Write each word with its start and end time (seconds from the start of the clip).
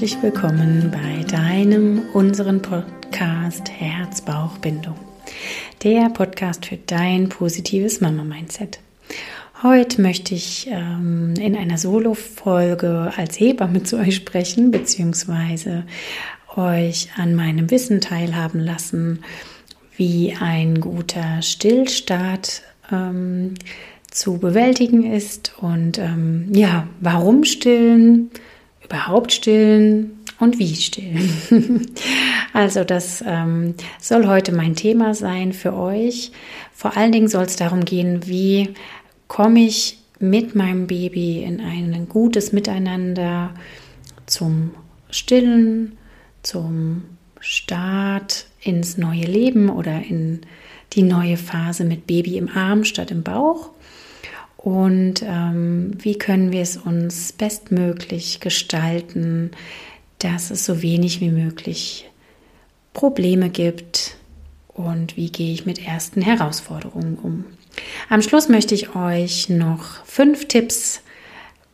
herzlich 0.00 0.22
willkommen 0.22 0.90
bei 0.90 1.24
deinem, 1.24 2.00
unseren 2.14 2.62
Podcast 2.62 3.70
Herz-Bauch-Bindung. 3.70 4.94
Der 5.82 6.08
Podcast 6.08 6.64
für 6.64 6.78
dein 6.78 7.28
positives 7.28 8.00
Mama-Mindset. 8.00 8.80
Heute 9.62 10.00
möchte 10.00 10.34
ich 10.34 10.68
ähm, 10.70 11.34
in 11.38 11.54
einer 11.54 11.76
Solo-Folge 11.76 13.12
als 13.14 13.38
Hebamme 13.38 13.82
zu 13.82 13.98
euch 13.98 14.16
sprechen, 14.16 14.70
beziehungsweise 14.70 15.84
euch 16.56 17.10
an 17.18 17.34
meinem 17.34 17.70
Wissen 17.70 18.00
teilhaben 18.00 18.60
lassen, 18.60 19.22
wie 19.98 20.34
ein 20.40 20.80
guter 20.80 21.42
Stillstart 21.42 22.62
ähm, 22.90 23.52
zu 24.10 24.38
bewältigen 24.38 25.12
ist 25.12 25.52
und 25.60 25.98
ähm, 25.98 26.48
ja, 26.54 26.88
warum 27.00 27.44
stillen, 27.44 28.30
überhaupt 28.90 29.32
stillen 29.32 30.18
und 30.40 30.58
wie 30.58 30.74
stillen. 30.74 31.30
also 32.52 32.82
das 32.82 33.22
ähm, 33.26 33.74
soll 34.00 34.26
heute 34.26 34.52
mein 34.52 34.74
Thema 34.74 35.14
sein 35.14 35.52
für 35.52 35.74
euch. 35.74 36.32
Vor 36.72 36.96
allen 36.96 37.12
Dingen 37.12 37.28
soll 37.28 37.44
es 37.44 37.56
darum 37.56 37.84
gehen, 37.84 38.26
wie 38.26 38.74
komme 39.28 39.60
ich 39.60 39.98
mit 40.18 40.54
meinem 40.56 40.86
Baby 40.86 41.42
in 41.42 41.60
ein 41.60 42.08
gutes 42.08 42.52
Miteinander 42.52 43.54
zum 44.26 44.72
Stillen, 45.10 45.96
zum 46.42 47.04
Start 47.38 48.46
ins 48.60 48.98
neue 48.98 49.24
Leben 49.24 49.70
oder 49.70 50.02
in 50.02 50.40
die 50.92 51.02
neue 51.02 51.36
Phase 51.36 51.84
mit 51.84 52.06
Baby 52.06 52.36
im 52.36 52.48
Arm 52.48 52.84
statt 52.84 53.12
im 53.12 53.22
Bauch 53.22 53.70
und 54.60 55.22
ähm, 55.22 55.92
wie 55.96 56.18
können 56.18 56.52
wir 56.52 56.60
es 56.60 56.76
uns 56.76 57.32
bestmöglich 57.32 58.40
gestalten, 58.40 59.52
dass 60.18 60.50
es 60.50 60.66
so 60.66 60.82
wenig 60.82 61.22
wie 61.22 61.30
möglich 61.30 62.10
Probleme 62.92 63.48
gibt 63.48 64.16
und 64.68 65.16
wie 65.16 65.32
gehe 65.32 65.54
ich 65.54 65.64
mit 65.64 65.86
ersten 65.86 66.20
Herausforderungen 66.20 67.16
um. 67.16 67.44
Am 68.10 68.20
Schluss 68.20 68.50
möchte 68.50 68.74
ich 68.74 68.94
euch 68.94 69.48
noch 69.48 70.04
fünf 70.04 70.46
Tipps 70.46 71.00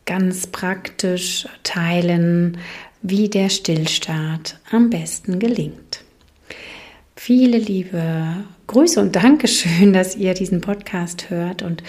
ganz 0.05 0.47
praktisch 0.47 1.45
teilen, 1.63 2.57
wie 3.01 3.27
der 3.27 3.49
Stillstart 3.49 4.61
am 4.71 4.89
besten 4.89 5.39
gelingt. 5.39 6.05
Viele 7.17 7.57
liebe 7.57 8.45
Grüße 8.67 9.01
und 9.01 9.15
Dankeschön, 9.15 9.91
dass 9.93 10.15
ihr 10.15 10.33
diesen 10.33 10.61
Podcast 10.61 11.29
hört. 11.29 11.63
Und 11.63 11.83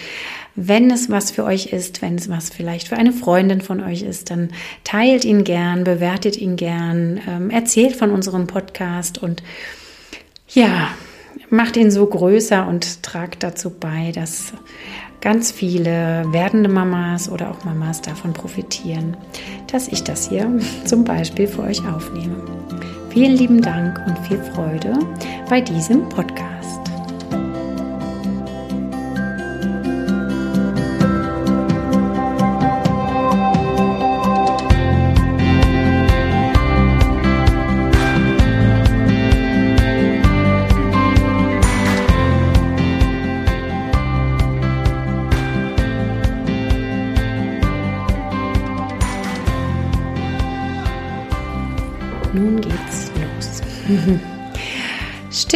wenn 0.67 0.91
es 0.91 1.09
was 1.09 1.31
für 1.31 1.45
euch 1.45 1.67
ist, 1.67 2.01
wenn 2.01 2.15
es 2.15 2.29
was 2.29 2.49
vielleicht 2.49 2.89
für 2.89 2.97
eine 2.97 3.13
Freundin 3.13 3.61
von 3.61 3.81
euch 3.81 4.01
ist, 4.01 4.29
dann 4.29 4.49
teilt 4.83 5.25
ihn 5.25 5.43
gern, 5.43 5.83
bewertet 5.83 6.37
ihn 6.37 6.55
gern, 6.55 7.21
ähm, 7.27 7.49
erzählt 7.49 7.95
von 7.95 8.11
unserem 8.11 8.47
Podcast 8.47 9.17
und 9.17 9.41
ja, 10.49 10.89
macht 11.49 11.77
ihn 11.77 11.91
so 11.91 12.05
größer 12.05 12.67
und 12.67 13.03
tragt 13.03 13.43
dazu 13.43 13.69
bei, 13.69 14.11
dass 14.13 14.53
ganz 15.21 15.51
viele 15.51 16.25
werdende 16.31 16.69
Mamas 16.69 17.29
oder 17.29 17.51
auch 17.51 17.63
Mamas 17.65 18.01
davon 18.01 18.33
profitieren, 18.33 19.17
dass 19.71 19.87
ich 19.87 20.03
das 20.03 20.29
hier 20.29 20.49
zum 20.85 21.03
Beispiel 21.03 21.47
für 21.47 21.63
euch 21.63 21.85
aufnehme. 21.87 22.35
Vielen 23.09 23.35
lieben 23.35 23.61
Dank 23.61 23.99
und 24.07 24.17
viel 24.27 24.41
Freude 24.53 24.93
bei 25.49 25.61
diesem 25.61 26.07
Podcast. 26.09 26.88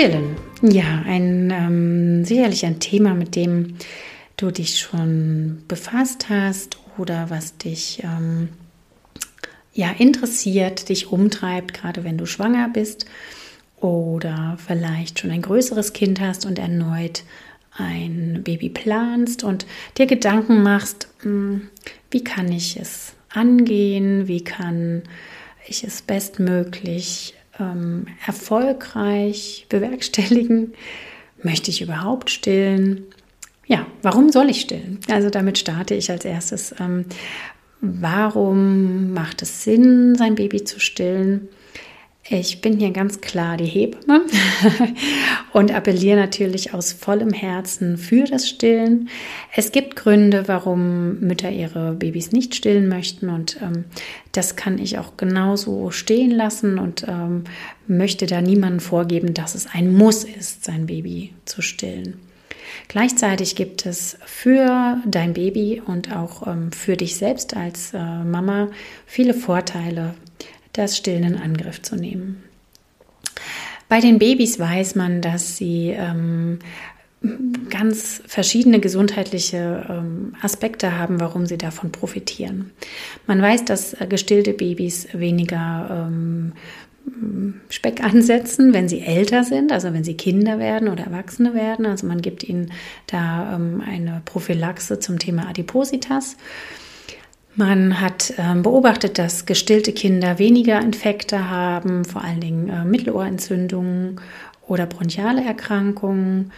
Stillen. 0.04 0.36
Ja, 0.62 1.02
ein 1.06 1.50
ähm, 1.50 2.26
sicherlich 2.26 2.66
ein 2.66 2.82
Thema, 2.82 3.14
mit 3.14 3.38
dem 3.38 3.78
du 4.36 4.52
dich 4.52 4.80
schon 4.80 5.64
befasst 5.70 6.28
hast 6.28 6.78
oder 6.98 7.30
was 7.30 7.58
dich 7.58 8.04
ähm, 8.04 8.50
ja 9.74 9.92
interessiert, 9.98 10.90
dich 10.90 11.08
umtreibt, 11.08 11.74
gerade 11.74 12.04
wenn 12.04 12.18
du 12.18 12.26
schwanger 12.26 12.68
bist 12.68 13.06
oder 13.80 14.58
vielleicht 14.66 15.20
schon 15.20 15.32
ein 15.32 15.42
größeres 15.42 15.94
Kind 15.94 16.20
hast 16.20 16.46
und 16.46 16.60
erneut 16.60 17.24
ein 17.72 18.42
Baby 18.44 18.68
planst 18.68 19.46
und 19.46 19.66
dir 19.98 20.06
Gedanken 20.06 20.64
machst, 20.64 21.08
hm, 21.22 21.70
wie 22.12 22.26
kann 22.26 22.52
ich 22.52 22.78
es 22.78 23.14
angehen, 23.30 24.28
wie 24.28 24.44
kann 24.44 25.04
ich 25.66 25.86
es 25.86 26.02
bestmöglich 26.02 27.36
ähm, 27.60 28.06
erfolgreich 28.26 29.66
bewerkstelligen? 29.70 30.74
Möchte 31.42 31.72
ich 31.72 31.82
überhaupt 31.82 32.30
stillen? 32.30 33.06
Ja, 33.66 33.86
warum 34.02 34.30
soll 34.32 34.50
ich 34.50 34.62
stillen? 34.62 35.00
Also 35.10 35.30
damit 35.30 35.58
starte 35.58 35.94
ich 35.96 36.10
als 36.12 36.26
erstes. 36.26 36.76
Ähm, 36.80 37.06
warum 37.82 39.14
macht 39.14 39.42
es 39.42 39.64
Sinn, 39.64 40.16
sein 40.16 40.36
Baby 40.36 40.64
zu 40.64 40.80
stillen? 40.80 41.50
Ich 42.30 42.62
bin 42.62 42.80
hier 42.80 42.92
ganz 42.92 43.20
klar 43.20 43.58
die 43.58 43.66
Hebamme 43.66 44.22
und 45.54 45.74
appelliere 45.74 46.18
natürlich 46.18 46.74
aus 46.74 46.94
vollem 46.94 47.34
Herzen 47.34 47.98
für 47.98 48.24
das 48.24 48.48
Stillen. 48.48 49.10
Es 49.54 49.74
gibt 49.74 49.98
Gründe, 49.98 50.48
warum 50.48 51.20
Mütter 51.20 51.52
ihre 51.52 51.94
Babys 51.94 52.32
nicht 52.32 52.56
stillen 52.56 52.88
möchten 52.88 53.28
und 53.28 53.58
ähm, 53.62 53.84
das 54.32 54.56
kann 54.56 54.80
ich 54.80 54.98
auch 55.00 55.18
genauso 55.18 55.92
stehen 55.92 56.32
lassen 56.32 56.80
und 56.80 57.06
ähm, 57.10 57.44
möchte 57.88 58.26
da 58.26 58.42
niemanden 58.42 58.80
vorgeben, 58.80 59.34
dass 59.34 59.54
es 59.54 59.68
ein 59.74 59.94
Muss 59.94 60.24
ist, 60.24 60.64
sein 60.64 60.86
Baby 60.86 61.34
zu 61.44 61.62
stillen. 61.62 62.20
Gleichzeitig 62.88 63.56
gibt 63.58 63.86
es 63.86 64.18
für 64.26 64.98
dein 65.06 65.34
Baby 65.34 65.82
und 65.86 66.16
auch 66.16 66.48
ähm, 66.48 66.72
für 66.72 66.96
dich 66.96 67.18
selbst 67.18 67.56
als 67.56 67.94
äh, 67.94 67.98
Mama 68.00 68.70
viele 69.06 69.34
Vorteile, 69.34 70.16
das 70.74 70.98
Stillen 70.98 71.24
in 71.24 71.38
Angriff 71.38 71.82
zu 71.82 71.96
nehmen. 71.96 72.44
Bei 73.90 74.00
den 74.00 74.20
Babys 74.20 74.60
weiß 74.60 74.96
man, 74.96 75.22
dass 75.22 75.56
sie 75.58 75.90
ähm, 75.90 76.60
ganz 77.70 78.22
verschiedene 78.28 78.80
gesundheitliche 78.80 79.86
ähm, 79.90 80.36
Aspekte 80.42 80.98
haben, 80.98 81.20
warum 81.20 81.46
sie 81.46 81.58
davon 81.58 81.92
profitieren. 81.92 82.72
Man 83.28 83.42
weiß, 83.42 83.66
dass 83.66 83.94
äh, 83.94 84.08
gestillte 84.08 84.54
Babys 84.54 85.08
weniger 85.14 86.08
ähm, 86.08 86.54
Speck 87.70 88.04
ansetzen, 88.04 88.74
wenn 88.74 88.88
sie 88.88 89.02
älter 89.02 89.44
sind, 89.44 89.72
also 89.72 89.94
wenn 89.94 90.04
sie 90.04 90.16
Kinder 90.16 90.58
werden 90.58 90.88
oder 90.88 91.04
Erwachsene 91.04 91.54
werden. 91.54 91.86
Also 91.86 92.08
man 92.08 92.22
gibt 92.22 92.44
ihnen 92.44 92.72
da 93.08 93.56
ähm, 93.56 93.84
eine 93.86 94.22
Prophylaxe 94.26 95.00
zum 95.00 95.20
Thema 95.20 95.48
Adipositas. 95.48 96.38
Man 97.56 98.02
hat 98.02 98.34
ähm, 98.38 98.64
beobachtet, 98.64 99.20
dass 99.20 99.46
gestillte 99.46 99.94
Kinder 99.94 100.40
weniger 100.40 100.82
Infekte 100.82 101.50
haben, 101.52 102.04
vor 102.04 102.24
allen 102.24 102.40
Dingen 102.40 102.70
äh, 102.70 102.84
Mittelohrentzündungen 102.84 104.20
oder 104.68 104.88
bronchiale 104.88 105.44
Erkrankungen. 105.44 106.52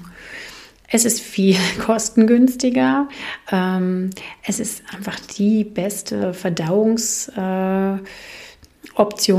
Es 0.90 1.06
ist 1.06 1.20
viel 1.20 1.58
kostengünstiger. 1.86 3.10
Ähm, 3.52 4.12
es 4.46 4.60
ist 4.60 4.84
einfach 4.94 5.20
die 5.20 5.64
beste 5.64 6.34
Verdauungsoption 6.34 8.04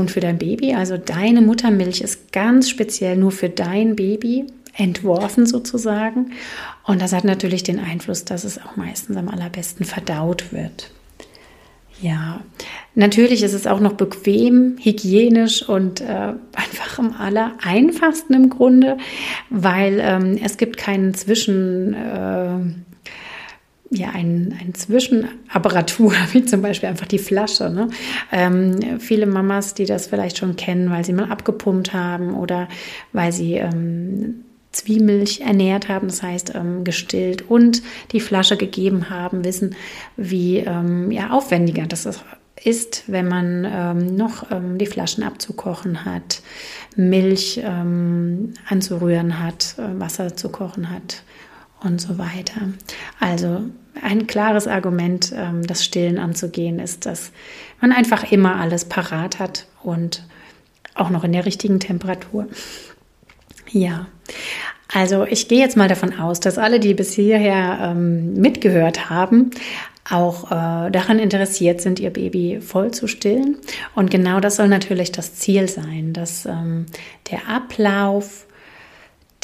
äh, 0.05 0.09
für 0.09 0.19
dein 0.19 0.37
Baby. 0.37 0.73
Also 0.73 0.97
deine 0.97 1.41
Muttermilch 1.41 2.01
ist 2.01 2.31
ganz 2.31 2.69
speziell 2.69 3.15
nur 3.17 3.31
für 3.31 3.49
dein 3.49 3.95
Baby 3.95 4.45
entworfen 4.77 5.45
sozusagen. 5.45 6.33
Und 6.83 7.01
das 7.01 7.13
hat 7.13 7.23
natürlich 7.23 7.63
den 7.63 7.79
Einfluss, 7.79 8.25
dass 8.25 8.43
es 8.43 8.61
auch 8.61 8.75
meistens 8.75 9.15
am 9.15 9.29
allerbesten 9.29 9.85
verdaut 9.85 10.51
wird. 10.51 10.91
Ja, 12.01 12.41
natürlich 12.93 13.41
ist 13.41 13.53
es 13.53 13.67
auch 13.67 13.79
noch 13.79 13.93
bequem, 13.93 14.77
hygienisch 14.81 15.67
und 15.67 16.01
äh, 16.01 16.33
einfach 16.53 16.99
am 16.99 17.13
aller 17.17 17.53
einfachsten 17.63 18.33
im 18.33 18.49
Grunde, 18.49 18.97
weil 19.49 19.99
ähm, 20.01 20.37
es 20.43 20.57
gibt 20.57 20.75
keinen 20.77 21.13
Zwischen, 21.13 21.93
äh, 21.93 22.59
ja, 23.91 24.09
ein, 24.13 24.57
ein 24.59 24.73
Zwischenapparatur, 24.73 26.13
wie 26.33 26.43
zum 26.43 26.61
Beispiel 26.61 26.89
einfach 26.89 27.07
die 27.07 27.19
Flasche. 27.19 27.69
Ne? 27.69 27.87
Ähm, 28.31 28.99
viele 28.99 29.25
Mamas, 29.25 29.73
die 29.73 29.85
das 29.85 30.07
vielleicht 30.07 30.37
schon 30.37 30.57
kennen, 30.57 30.91
weil 30.91 31.05
sie 31.05 31.13
mal 31.13 31.31
abgepumpt 31.31 31.93
haben 31.93 32.35
oder 32.35 32.67
weil 33.13 33.31
sie 33.31 33.53
ähm, 33.53 34.43
Zwiemilch 34.75 35.41
ernährt 35.41 35.89
haben, 35.89 36.07
das 36.07 36.21
heißt 36.21 36.53
ähm, 36.55 36.83
gestillt 36.83 37.49
und 37.49 37.81
die 38.11 38.19
Flasche 38.19 38.57
gegeben 38.57 39.09
haben, 39.09 39.43
wissen, 39.43 39.75
wie 40.17 40.57
ähm, 40.57 41.11
ja, 41.11 41.31
aufwendiger 41.31 41.85
das 41.85 42.05
ist, 42.63 43.03
wenn 43.07 43.27
man 43.27 43.67
ähm, 43.69 44.15
noch 44.15 44.51
ähm, 44.51 44.77
die 44.77 44.85
Flaschen 44.85 45.23
abzukochen 45.23 46.05
hat, 46.05 46.41
Milch 46.95 47.59
ähm, 47.63 48.53
anzurühren 48.67 49.39
hat, 49.39 49.75
äh, 49.77 49.99
Wasser 49.99 50.35
zu 50.35 50.49
kochen 50.49 50.89
hat 50.89 51.23
und 51.81 51.99
so 51.99 52.17
weiter. 52.17 52.61
Also 53.19 53.61
ein 54.01 54.27
klares 54.27 54.67
Argument, 54.67 55.33
ähm, 55.35 55.65
das 55.65 55.83
Stillen 55.83 56.17
anzugehen, 56.17 56.79
ist, 56.79 57.05
dass 57.05 57.31
man 57.81 57.91
einfach 57.91 58.31
immer 58.31 58.55
alles 58.55 58.85
parat 58.85 59.39
hat 59.39 59.67
und 59.83 60.25
auch 60.95 61.09
noch 61.09 61.23
in 61.23 61.33
der 61.33 61.45
richtigen 61.45 61.79
Temperatur. 61.79 62.47
Ja, 63.69 64.07
also 64.93 65.25
ich 65.25 65.47
gehe 65.47 65.59
jetzt 65.59 65.77
mal 65.77 65.87
davon 65.87 66.19
aus, 66.19 66.39
dass 66.39 66.57
alle, 66.57 66.79
die 66.79 66.93
bis 66.93 67.13
hierher 67.13 67.79
ähm, 67.81 68.33
mitgehört 68.35 69.09
haben, 69.09 69.51
auch 70.09 70.51
äh, 70.51 70.91
daran 70.91 71.17
interessiert 71.19 71.81
sind, 71.81 71.99
ihr 71.99 72.11
Baby 72.11 72.59
voll 72.61 72.91
zu 72.91 73.07
stillen. 73.07 73.57
Und 73.95 74.11
genau 74.11 74.39
das 74.39 74.57
soll 74.57 74.67
natürlich 74.67 75.11
das 75.11 75.35
Ziel 75.35 75.67
sein, 75.67 76.13
dass 76.13 76.45
ähm, 76.45 76.85
der 77.31 77.49
Ablauf 77.49 78.45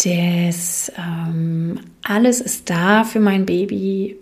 des 0.06 0.92
ähm, 0.98 1.80
alles 2.04 2.42
ist 2.42 2.70
da 2.70 3.04
für 3.04 3.20
mein 3.20 3.46
Baby 3.46 4.18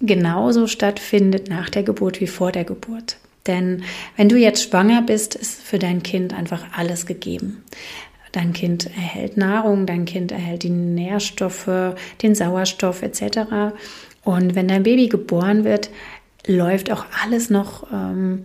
genauso 0.00 0.66
stattfindet 0.66 1.48
nach 1.48 1.70
der 1.70 1.82
Geburt 1.82 2.20
wie 2.20 2.26
vor 2.26 2.52
der 2.52 2.64
Geburt. 2.64 3.16
Denn 3.46 3.82
wenn 4.16 4.28
du 4.28 4.36
jetzt 4.36 4.62
schwanger 4.62 5.02
bist, 5.02 5.34
ist 5.34 5.62
für 5.62 5.78
dein 5.78 6.02
Kind 6.02 6.34
einfach 6.34 6.64
alles 6.76 7.06
gegeben. 7.06 7.64
Dein 8.32 8.52
Kind 8.52 8.86
erhält 8.86 9.36
Nahrung, 9.36 9.86
dein 9.86 10.04
Kind 10.04 10.32
erhält 10.32 10.62
die 10.62 10.70
Nährstoffe, 10.70 11.94
den 12.22 12.34
Sauerstoff 12.34 13.02
etc. 13.02 13.74
Und 14.24 14.54
wenn 14.54 14.68
dein 14.68 14.82
Baby 14.82 15.08
geboren 15.08 15.64
wird, 15.64 15.90
läuft 16.46 16.90
auch 16.90 17.06
alles 17.22 17.50
noch 17.50 17.90
ähm, 17.92 18.42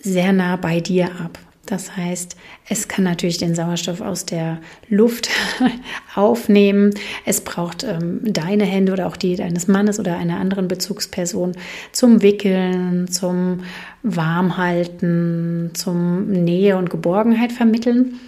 sehr 0.00 0.32
nah 0.32 0.56
bei 0.56 0.80
dir 0.80 1.06
ab. 1.06 1.38
Das 1.66 1.96
heißt, 1.96 2.36
es 2.68 2.88
kann 2.88 3.04
natürlich 3.04 3.38
den 3.38 3.54
Sauerstoff 3.54 4.00
aus 4.00 4.26
der 4.26 4.58
Luft 4.88 5.30
aufnehmen. 6.14 6.90
Es 7.24 7.40
braucht 7.40 7.84
ähm, 7.84 8.20
deine 8.24 8.64
Hände 8.64 8.92
oder 8.92 9.06
auch 9.06 9.16
die 9.16 9.36
deines 9.36 9.68
Mannes 9.68 10.00
oder 10.00 10.16
einer 10.16 10.38
anderen 10.38 10.66
Bezugsperson 10.66 11.52
zum 11.92 12.20
Wickeln, 12.20 13.08
zum 13.08 13.60
Warmhalten, 14.02 15.70
zum 15.72 16.26
Nähe 16.26 16.76
und 16.76 16.90
Geborgenheit 16.90 17.52
vermitteln. 17.52 18.18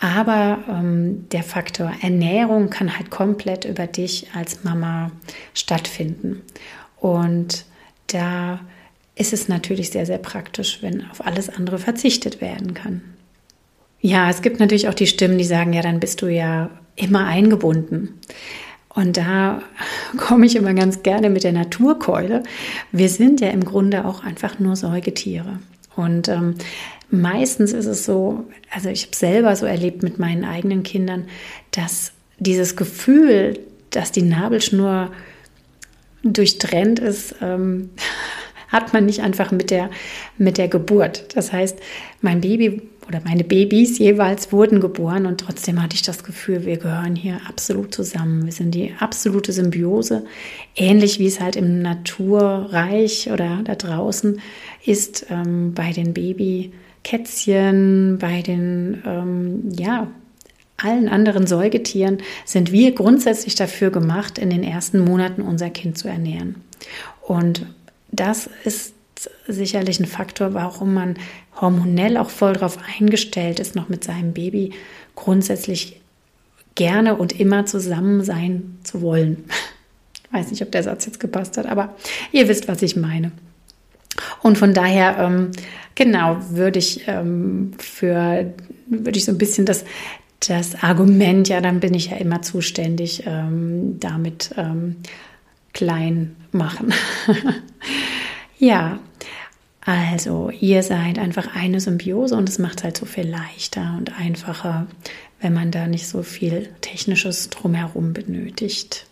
Aber 0.00 0.58
ähm, 0.68 1.28
der 1.30 1.42
Faktor 1.42 1.92
Ernährung 2.00 2.70
kann 2.70 2.96
halt 2.96 3.10
komplett 3.10 3.64
über 3.64 3.86
dich 3.86 4.28
als 4.32 4.62
Mama 4.62 5.10
stattfinden. 5.54 6.42
Und 7.00 7.64
da 8.06 8.60
ist 9.16 9.32
es 9.32 9.48
natürlich 9.48 9.90
sehr, 9.90 10.06
sehr 10.06 10.18
praktisch, 10.18 10.78
wenn 10.82 11.04
auf 11.10 11.26
alles 11.26 11.48
andere 11.48 11.78
verzichtet 11.78 12.40
werden 12.40 12.74
kann. 12.74 13.02
Ja, 14.00 14.30
es 14.30 14.42
gibt 14.42 14.60
natürlich 14.60 14.88
auch 14.88 14.94
die 14.94 15.08
Stimmen, 15.08 15.38
die 15.38 15.44
sagen, 15.44 15.72
ja, 15.72 15.82
dann 15.82 15.98
bist 15.98 16.22
du 16.22 16.28
ja 16.28 16.70
immer 16.94 17.26
eingebunden. 17.26 18.20
Und 18.88 19.16
da 19.16 19.62
komme 20.16 20.46
ich 20.46 20.54
immer 20.54 20.74
ganz 20.74 21.02
gerne 21.02 21.28
mit 21.28 21.42
der 21.42 21.52
Naturkeule. 21.52 22.44
Wir 22.92 23.08
sind 23.08 23.40
ja 23.40 23.48
im 23.48 23.64
Grunde 23.64 24.04
auch 24.04 24.22
einfach 24.22 24.60
nur 24.60 24.76
Säugetiere. 24.76 25.58
Und 25.96 26.28
ähm, 26.28 26.54
meistens 27.10 27.72
ist 27.72 27.86
es 27.86 28.04
so, 28.04 28.44
also 28.70 28.88
ich 28.88 29.06
habe 29.06 29.16
selber 29.16 29.56
so 29.56 29.66
erlebt 29.66 30.02
mit 30.02 30.18
meinen 30.18 30.44
eigenen 30.44 30.82
Kindern, 30.82 31.26
dass 31.70 32.12
dieses 32.38 32.76
Gefühl, 32.76 33.58
dass 33.90 34.12
die 34.12 34.22
Nabelschnur 34.22 35.10
durchtrennt 36.22 36.98
ist, 36.98 37.36
ähm, 37.40 37.90
hat 38.68 38.92
man 38.92 39.06
nicht 39.06 39.22
einfach 39.22 39.50
mit 39.50 39.70
der, 39.70 39.88
mit 40.36 40.58
der 40.58 40.68
Geburt. 40.68 41.34
Das 41.34 41.52
heißt, 41.52 41.78
mein 42.20 42.42
Baby 42.42 42.82
oder 43.08 43.22
meine 43.24 43.42
Babys 43.42 43.98
jeweils 43.98 44.52
wurden 44.52 44.80
geboren 44.80 45.24
und 45.24 45.40
trotzdem 45.40 45.82
hatte 45.82 45.94
ich 45.94 46.02
das 46.02 46.22
Gefühl, 46.22 46.66
wir 46.66 46.76
gehören 46.76 47.16
hier 47.16 47.40
absolut 47.48 47.94
zusammen. 47.94 48.44
Wir 48.44 48.52
sind 48.52 48.74
die 48.74 48.92
absolute 49.00 49.52
Symbiose, 49.52 50.26
ähnlich 50.76 51.18
wie 51.18 51.26
es 51.26 51.40
halt 51.40 51.56
im 51.56 51.80
Naturreich 51.80 53.30
oder 53.32 53.62
da 53.64 53.74
draußen 53.74 54.42
ist 54.84 55.26
ähm, 55.30 55.72
bei 55.72 55.92
den 55.92 56.12
Babykätzchen, 57.08 58.18
bei 58.18 58.42
den, 58.42 59.02
ähm, 59.06 59.70
ja, 59.72 60.08
allen 60.76 61.08
anderen 61.08 61.46
Säugetieren 61.46 62.18
sind 62.44 62.70
wir 62.70 62.94
grundsätzlich 62.94 63.56
dafür 63.56 63.90
gemacht, 63.90 64.38
in 64.38 64.50
den 64.50 64.62
ersten 64.62 65.00
Monaten 65.00 65.42
unser 65.42 65.70
Kind 65.70 65.98
zu 65.98 66.08
ernähren. 66.08 66.56
Und 67.22 67.66
das 68.12 68.48
ist 68.64 68.94
sicherlich 69.48 69.98
ein 69.98 70.06
Faktor, 70.06 70.54
warum 70.54 70.94
man 70.94 71.16
hormonell 71.60 72.16
auch 72.16 72.30
voll 72.30 72.52
darauf 72.52 72.78
eingestellt 72.98 73.58
ist, 73.58 73.74
noch 73.74 73.88
mit 73.88 74.04
seinem 74.04 74.32
Baby 74.32 74.72
grundsätzlich 75.16 76.00
gerne 76.76 77.16
und 77.16 77.38
immer 77.40 77.66
zusammen 77.66 78.22
sein 78.22 78.78
zu 78.84 79.02
wollen. 79.02 79.44
Ich 80.24 80.32
weiß 80.32 80.50
nicht, 80.52 80.62
ob 80.62 80.70
der 80.70 80.84
Satz 80.84 81.06
jetzt 81.06 81.18
gepasst 81.18 81.56
hat, 81.56 81.66
aber 81.66 81.96
ihr 82.30 82.46
wisst, 82.46 82.68
was 82.68 82.82
ich 82.82 82.94
meine. 82.94 83.32
Und 84.42 84.58
von 84.58 84.74
daher, 84.74 85.18
ähm, 85.18 85.50
genau, 85.94 86.38
würde 86.50 86.78
ich 86.78 87.06
ähm, 87.06 87.72
für, 87.78 88.52
würde 88.86 89.18
ich 89.18 89.24
so 89.24 89.32
ein 89.32 89.38
bisschen 89.38 89.66
das, 89.66 89.84
das 90.46 90.82
Argument, 90.82 91.48
ja, 91.48 91.60
dann 91.60 91.80
bin 91.80 91.94
ich 91.94 92.10
ja 92.10 92.16
immer 92.16 92.42
zuständig, 92.42 93.24
ähm, 93.26 93.98
damit 94.00 94.54
ähm, 94.56 94.96
klein 95.72 96.36
machen. 96.52 96.92
ja, 98.58 98.98
also 99.80 100.50
ihr 100.50 100.82
seid 100.82 101.18
einfach 101.18 101.54
eine 101.54 101.80
Symbiose 101.80 102.36
und 102.36 102.48
es 102.48 102.58
macht 102.58 102.78
es 102.78 102.84
halt 102.84 102.96
so 102.96 103.06
viel 103.06 103.26
leichter 103.26 103.94
und 103.96 104.18
einfacher, 104.18 104.86
wenn 105.40 105.54
man 105.54 105.70
da 105.70 105.86
nicht 105.86 106.06
so 106.06 106.22
viel 106.22 106.68
Technisches 106.80 107.48
drumherum 107.50 108.12
benötigt. 108.12 109.07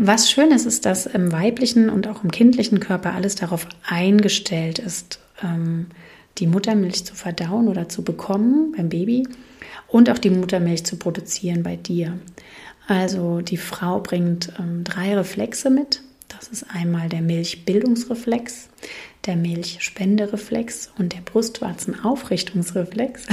Was 0.00 0.30
schön 0.30 0.52
ist, 0.52 0.64
ist, 0.64 0.86
dass 0.86 1.06
im 1.06 1.32
weiblichen 1.32 1.90
und 1.90 2.06
auch 2.06 2.22
im 2.22 2.30
kindlichen 2.30 2.78
Körper 2.78 3.14
alles 3.14 3.34
darauf 3.34 3.66
eingestellt 3.84 4.78
ist, 4.78 5.18
ähm, 5.42 5.88
die 6.38 6.46
Muttermilch 6.46 7.04
zu 7.04 7.16
verdauen 7.16 7.66
oder 7.66 7.88
zu 7.88 8.04
bekommen 8.04 8.74
beim 8.76 8.90
Baby 8.90 9.26
und 9.88 10.08
auch 10.08 10.18
die 10.18 10.30
Muttermilch 10.30 10.84
zu 10.84 10.96
produzieren 10.96 11.64
bei 11.64 11.74
dir. 11.74 12.16
Also 12.86 13.40
die 13.40 13.56
Frau 13.56 13.98
bringt 13.98 14.52
ähm, 14.60 14.84
drei 14.84 15.16
Reflexe 15.16 15.68
mit. 15.68 16.00
Das 16.28 16.46
ist 16.46 16.66
einmal 16.72 17.08
der 17.08 17.22
Milchbildungsreflex, 17.22 18.68
der 19.26 19.34
Milchspendereflex 19.34 20.92
und 20.96 21.12
der 21.12 21.22
Brustwarzenaufrichtungsreflex. 21.22 23.26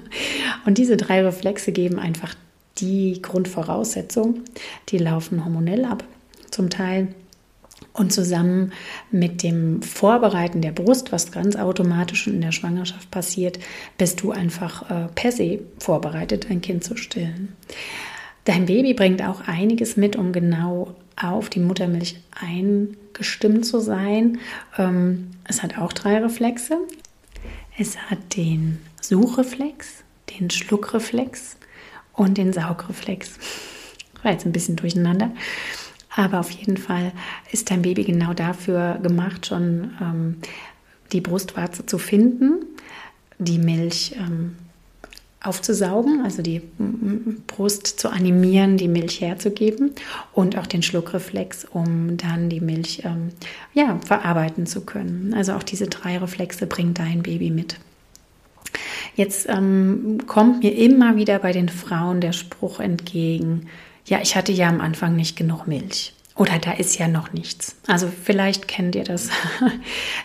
und 0.66 0.76
diese 0.76 0.98
drei 0.98 1.22
Reflexe 1.22 1.72
geben 1.72 1.98
einfach 1.98 2.34
die 2.82 3.22
Grundvoraussetzung. 3.22 4.42
Die 4.90 4.98
laufen 4.98 5.44
hormonell 5.44 5.84
ab, 5.84 6.04
zum 6.50 6.68
Teil. 6.68 7.08
Und 7.94 8.12
zusammen 8.12 8.72
mit 9.10 9.42
dem 9.42 9.82
Vorbereiten 9.82 10.62
der 10.62 10.72
Brust, 10.72 11.12
was 11.12 11.30
ganz 11.30 11.56
automatisch 11.56 12.26
in 12.26 12.40
der 12.40 12.52
Schwangerschaft 12.52 13.10
passiert, 13.10 13.58
bist 13.98 14.22
du 14.22 14.30
einfach 14.30 14.90
äh, 14.90 15.08
per 15.14 15.32
se 15.32 15.60
vorbereitet, 15.78 16.50
ein 16.50 16.62
Kind 16.62 16.84
zu 16.84 16.96
stillen. 16.96 17.54
Dein 18.44 18.66
Baby 18.66 18.94
bringt 18.94 19.22
auch 19.22 19.42
einiges 19.46 19.96
mit, 19.96 20.16
um 20.16 20.32
genau 20.32 20.94
auf 21.20 21.50
die 21.50 21.60
Muttermilch 21.60 22.16
eingestimmt 22.40 23.66
zu 23.66 23.78
sein. 23.78 24.38
Ähm, 24.78 25.30
es 25.44 25.62
hat 25.62 25.78
auch 25.78 25.92
drei 25.92 26.18
Reflexe. 26.18 26.78
Es 27.78 27.98
hat 27.98 28.36
den 28.36 28.78
Suchreflex, 29.00 30.02
den 30.30 30.50
Schluckreflex 30.50 31.56
und 32.14 32.38
den 32.38 32.52
Saugreflex. 32.52 33.32
War 34.22 34.32
jetzt 34.32 34.46
ein 34.46 34.52
bisschen 34.52 34.76
durcheinander. 34.76 35.30
Aber 36.14 36.40
auf 36.40 36.50
jeden 36.50 36.76
Fall 36.76 37.12
ist 37.50 37.70
dein 37.70 37.82
Baby 37.82 38.04
genau 38.04 38.34
dafür 38.34 38.98
gemacht, 39.02 39.46
schon 39.46 39.92
ähm, 40.00 40.36
die 41.12 41.20
Brustwarze 41.20 41.86
zu 41.86 41.98
finden, 41.98 42.64
die 43.38 43.58
Milch 43.58 44.14
ähm, 44.18 44.56
aufzusaugen, 45.42 46.22
also 46.22 46.42
die 46.42 46.62
Brust 47.46 47.86
zu 47.86 48.10
animieren, 48.10 48.76
die 48.76 48.88
Milch 48.88 49.20
herzugeben 49.20 49.92
und 50.32 50.56
auch 50.56 50.66
den 50.66 50.82
Schluckreflex, 50.82 51.64
um 51.64 52.16
dann 52.16 52.48
die 52.48 52.60
Milch 52.60 53.02
ähm, 53.04 53.30
ja, 53.74 53.98
verarbeiten 54.06 54.66
zu 54.66 54.82
können. 54.82 55.34
Also 55.34 55.54
auch 55.54 55.62
diese 55.62 55.88
drei 55.88 56.18
Reflexe 56.18 56.66
bringt 56.66 56.98
dein 56.98 57.22
Baby 57.22 57.50
mit. 57.50 57.76
Jetzt 59.14 59.48
ähm, 59.48 60.18
kommt 60.26 60.62
mir 60.62 60.76
immer 60.76 61.16
wieder 61.16 61.38
bei 61.38 61.52
den 61.52 61.68
Frauen 61.68 62.20
der 62.20 62.32
Spruch 62.32 62.80
entgegen, 62.80 63.68
ja, 64.06 64.20
ich 64.20 64.36
hatte 64.36 64.52
ja 64.52 64.68
am 64.68 64.80
Anfang 64.80 65.14
nicht 65.14 65.36
genug 65.36 65.66
Milch. 65.66 66.14
Oder 66.34 66.58
da 66.58 66.72
ist 66.72 66.98
ja 66.98 67.08
noch 67.08 67.32
nichts. 67.32 67.76
Also 67.86 68.08
vielleicht 68.08 68.66
kennt 68.66 68.94
ihr 68.94 69.04
das. 69.04 69.28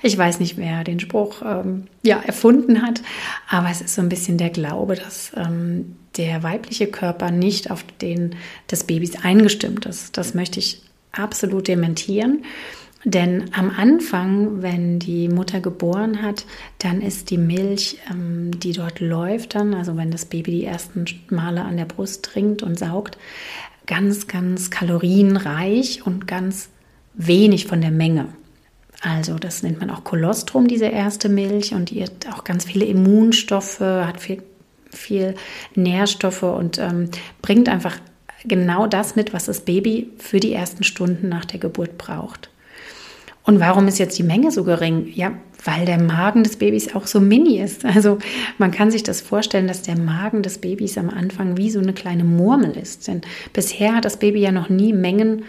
Ich 0.04 0.18
weiß 0.18 0.40
nicht, 0.40 0.58
wer 0.58 0.84
den 0.84 1.00
Spruch 1.00 1.42
ähm, 1.44 1.88
ja, 2.04 2.20
erfunden 2.20 2.82
hat, 2.82 3.02
aber 3.50 3.70
es 3.70 3.82
ist 3.82 3.96
so 3.96 4.02
ein 4.02 4.10
bisschen 4.10 4.38
der 4.38 4.52
Glaube, 4.52 4.96
dass 4.96 5.32
ähm, 5.36 5.96
der 6.18 6.44
weibliche 6.44 6.88
Körper 6.88 7.32
nicht 7.32 7.72
auf 7.72 7.84
den 8.02 8.36
des 8.72 8.86
Babys 8.86 9.24
eingestimmt 9.24 9.86
ist. 9.86 10.18
Das 10.18 10.34
möchte 10.34 10.60
ich 10.60 10.82
absolut 11.12 11.68
dementieren. 11.68 12.44
Denn 13.04 13.46
am 13.54 13.70
Anfang, 13.70 14.62
wenn 14.62 15.00
die 15.00 15.30
Mutter 15.30 15.62
geboren 15.62 16.22
hat, 16.22 16.46
dann 16.80 17.02
ist 17.02 17.30
die 17.30 17.38
Milch, 17.38 18.00
ähm, 18.10 18.60
die 18.60 18.74
dort 18.74 19.00
läuft, 19.00 19.56
dann, 19.56 19.74
also 19.74 19.96
wenn 19.98 20.12
das 20.12 20.26
Baby 20.26 20.52
die 20.52 20.66
ersten 20.66 21.06
Male 21.30 21.64
an 21.64 21.78
der 21.78 21.86
Brust 21.86 22.26
trinkt 22.26 22.64
und 22.64 22.78
saugt, 22.78 23.18
ganz, 23.86 24.28
ganz 24.28 24.72
kalorienreich 24.72 26.06
und 26.06 26.28
ganz 26.28 26.70
wenig 27.14 27.68
von 27.68 27.82
der 27.82 27.92
Menge. 27.92 28.30
Also 29.02 29.36
das 29.36 29.62
nennt 29.62 29.80
man 29.80 29.92
auch 29.92 30.04
Kolostrum, 30.04 30.68
diese 30.68 30.88
erste 30.88 31.30
Milch, 31.30 31.74
und 31.74 31.92
die 31.92 32.04
hat 32.04 32.28
auch 32.34 32.44
ganz 32.44 32.66
viele 32.66 32.86
Immunstoffe, 32.86 33.80
hat 33.80 34.20
viel, 34.20 34.42
viel 34.92 35.36
Nährstoffe 35.76 36.44
und 36.44 36.80
ähm, 36.80 37.10
bringt 37.42 37.70
einfach 37.70 37.98
genau 38.44 38.88
das 38.88 39.16
mit, 39.16 39.34
was 39.34 39.46
das 39.46 39.62
Baby 39.62 40.10
für 40.18 40.40
die 40.40 40.54
ersten 40.54 40.84
Stunden 40.84 41.30
nach 41.30 41.46
der 41.46 41.60
Geburt 41.60 41.98
braucht. 41.98 42.50
Und 43.48 43.62
warum 43.62 43.88
ist 43.88 43.98
jetzt 43.98 44.20
die 44.20 44.24
Menge 44.24 44.52
so 44.52 44.66
gering? 44.66 45.10
Ja, 45.16 45.32
weil 45.64 45.86
der 45.86 46.02
Magen 46.02 46.44
des 46.44 46.58
Babys 46.58 46.94
auch 46.94 47.08
so 47.08 47.22
mini 47.22 47.60
ist. 47.60 47.86
Also 47.86 48.18
man 48.58 48.72
kann 48.72 48.92
sich 48.92 49.04
das 49.04 49.22
vorstellen, 49.22 49.68
dass 49.68 49.82
der 49.82 49.98
Magen 49.98 50.44
des 50.44 50.58
Babys 50.58 50.98
am 50.98 51.10
Anfang 51.10 51.56
wie 51.56 51.72
so 51.72 51.80
eine 51.80 51.94
kleine 51.94 52.26
Murmel 52.26 52.78
ist. 52.78 53.08
Denn 53.08 53.22
bisher 53.54 53.96
hat 53.96 54.04
das 54.04 54.18
Baby 54.18 54.42
ja 54.42 54.52
noch 54.52 54.68
nie 54.68 54.92
Mengen 54.92 55.46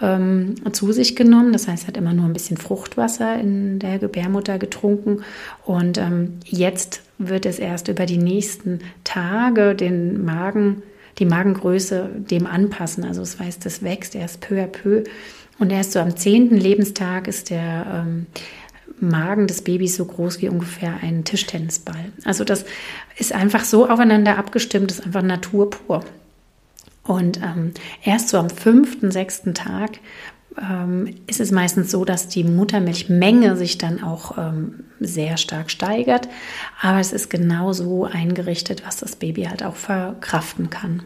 ähm, 0.00 0.54
zu 0.72 0.92
sich 0.92 1.14
genommen. 1.14 1.52
Das 1.52 1.68
heißt, 1.68 1.82
es 1.82 1.88
hat 1.88 1.98
immer 1.98 2.14
nur 2.14 2.24
ein 2.24 2.32
bisschen 2.32 2.56
Fruchtwasser 2.56 3.38
in 3.38 3.78
der 3.78 3.98
Gebärmutter 3.98 4.58
getrunken. 4.58 5.22
Und 5.66 5.98
ähm, 5.98 6.38
jetzt 6.46 7.02
wird 7.18 7.44
es 7.44 7.58
erst 7.58 7.88
über 7.88 8.06
die 8.06 8.16
nächsten 8.16 8.78
Tage 9.04 9.74
den 9.74 10.24
Magen, 10.24 10.82
die 11.18 11.26
Magengröße 11.26 12.08
dem 12.30 12.46
anpassen. 12.46 13.04
Also 13.04 13.20
das 13.20 13.38
heißt, 13.38 13.66
das 13.66 13.82
wächst 13.82 14.14
erst 14.14 14.40
peu 14.40 14.54
à 14.62 14.66
peu 14.66 15.02
und 15.58 15.70
erst 15.70 15.92
so 15.92 16.00
am 16.00 16.16
zehnten 16.16 16.56
Lebenstag 16.56 17.28
ist 17.28 17.50
der 17.50 18.04
ähm, 18.06 18.26
Magen 19.00 19.46
des 19.46 19.62
Babys 19.62 19.96
so 19.96 20.04
groß 20.04 20.40
wie 20.40 20.48
ungefähr 20.48 20.94
ein 21.02 21.24
Tischtennisball. 21.24 22.12
Also 22.24 22.44
das 22.44 22.64
ist 23.16 23.32
einfach 23.32 23.64
so 23.64 23.88
aufeinander 23.88 24.38
abgestimmt, 24.38 24.92
ist 24.92 25.04
einfach 25.04 25.22
Natur 25.22 25.70
pur. 25.70 26.04
Und 27.04 27.38
ähm, 27.38 27.72
erst 28.04 28.28
so 28.28 28.38
am 28.38 28.48
fünften, 28.48 29.10
sechsten 29.10 29.54
Tag 29.54 29.98
ähm, 30.58 31.16
ist 31.26 31.40
es 31.40 31.50
meistens 31.50 31.90
so, 31.90 32.04
dass 32.04 32.28
die 32.28 32.44
Muttermilchmenge 32.44 33.56
sich 33.56 33.78
dann 33.78 34.02
auch 34.02 34.38
ähm, 34.38 34.84
sehr 35.00 35.36
stark 35.36 35.70
steigert. 35.70 36.28
Aber 36.80 37.00
es 37.00 37.12
ist 37.12 37.28
genau 37.28 37.72
so 37.72 38.04
eingerichtet, 38.04 38.86
was 38.86 38.98
das 38.98 39.16
Baby 39.16 39.44
halt 39.44 39.64
auch 39.64 39.76
verkraften 39.76 40.70
kann. 40.70 41.02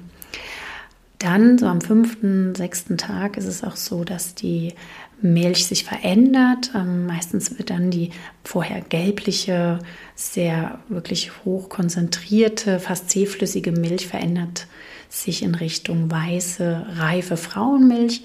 Dann, 1.19 1.57
so 1.57 1.67
am 1.67 1.81
fünften, 1.81 2.55
sechsten 2.55 2.99
Tag, 2.99 3.37
ist 3.37 3.47
es 3.47 3.65
auch 3.65 3.77
so, 3.77 4.05
dass 4.05 4.35
die 4.35 4.75
Milch 5.23 5.67
sich 5.67 5.85
verändert. 5.85 6.73
Ähm, 6.75 7.07
meistens 7.07 7.57
wird 7.57 7.71
dann 7.71 7.91
die 7.91 8.11
vorher 8.45 8.83
gelbliche, 8.83 9.79
sehr 10.15 10.79
wirklich 10.89 11.45
hoch 11.45 11.69
konzentrierte, 11.69 12.81
fast 12.81 13.11
zähflüssige 13.11 13.73
Milch 13.73 14.07
verändert 14.07 14.67
sich 15.09 15.43
in 15.43 15.55
Richtung 15.55 16.11
weiße, 16.11 16.87
reife 16.97 17.37
Frauenmilch. 17.37 18.23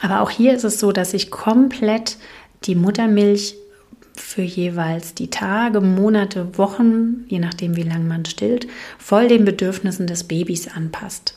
Aber 0.00 0.22
auch 0.22 0.30
hier 0.30 0.54
ist 0.54 0.64
es 0.64 0.80
so, 0.80 0.92
dass 0.92 1.10
sich 1.10 1.30
komplett 1.30 2.16
die 2.64 2.74
Muttermilch 2.74 3.56
für 4.14 4.42
jeweils 4.42 5.14
die 5.14 5.28
Tage, 5.28 5.80
Monate, 5.80 6.56
Wochen, 6.56 7.24
je 7.28 7.38
nachdem 7.38 7.76
wie 7.76 7.82
lange 7.82 8.04
man 8.04 8.24
stillt, 8.24 8.66
voll 8.98 9.28
den 9.28 9.44
Bedürfnissen 9.44 10.06
des 10.06 10.24
Babys 10.24 10.68
anpasst. 10.68 11.34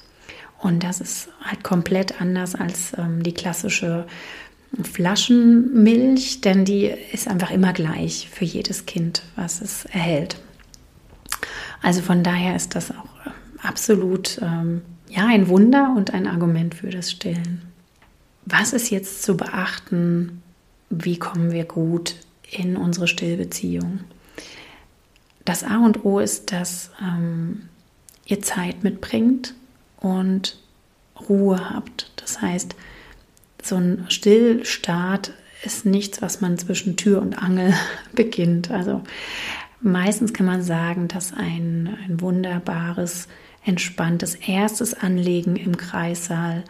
Und 0.64 0.84
das 0.84 1.02
ist 1.02 1.28
halt 1.42 1.62
komplett 1.62 2.22
anders 2.22 2.56
als 2.56 2.94
ähm, 2.98 3.22
die 3.22 3.34
klassische 3.34 4.08
Flaschenmilch, 4.82 6.40
denn 6.40 6.64
die 6.64 6.86
ist 7.12 7.28
einfach 7.28 7.52
immer 7.52 7.74
gleich 7.74 8.30
für 8.32 8.46
jedes 8.46 8.86
Kind, 8.86 9.24
was 9.36 9.62
es 9.62 9.86
erhält. 9.86 10.38
Also 11.82 12.02
von 12.02 12.24
daher 12.24 12.56
ist 12.56 12.76
das 12.76 12.92
auch 12.92 13.26
äh, 13.26 13.30
absolut 13.62 14.40
ähm, 14.42 14.82
ja 15.10 15.28
ein 15.28 15.50
Wunder 15.50 15.94
und 15.98 16.14
ein 16.14 16.28
Argument 16.28 16.74
für 16.74 16.90
das 16.90 17.12
Stillen. 17.12 17.62
Was 18.46 18.72
ist 18.72 18.90
jetzt 18.90 19.22
zu 19.22 19.36
beachten? 19.36 20.42
Wie 20.90 21.20
kommen 21.20 21.52
wir 21.52 21.66
gut 21.66 22.16
in 22.50 22.78
unsere 22.78 23.10
Stillbeziehung? 23.10 24.00
Das 25.44 25.66
A 25.66 25.84
und 25.84 26.06
O 26.06 26.20
ist, 26.20 26.54
dass 26.54 26.90
ähm, 27.02 27.64
ihr 28.26 28.42
Zeit 28.42 28.84
mitbringt, 28.84 29.56
und 30.04 30.60
Ruhe 31.28 31.72
habt. 31.72 32.12
Das 32.18 32.42
heißt, 32.42 32.76
so 33.64 33.78
ein 33.78 34.06
Stillstart 34.10 35.34
ist 35.64 35.86
nichts, 35.86 36.22
was 36.22 36.42
man 36.42 36.58
zwischen 36.58 36.98
Tür 36.98 37.22
und 37.22 37.42
Angel 37.42 37.74
beginnt. 38.14 38.70
Also 38.70 39.02
meistens 39.82 40.34
kann 40.34 40.46
man 40.46 40.62
sagen, 40.62 41.08
dass 41.08 41.34
ein, 41.34 41.98
ein 42.06 42.22
wunderbares, 42.22 43.28
entspanntes 43.66 44.36
erstes 44.36 44.94
Anlegen 44.94 45.56
im 45.56 45.78
Kreissaal 45.78 46.64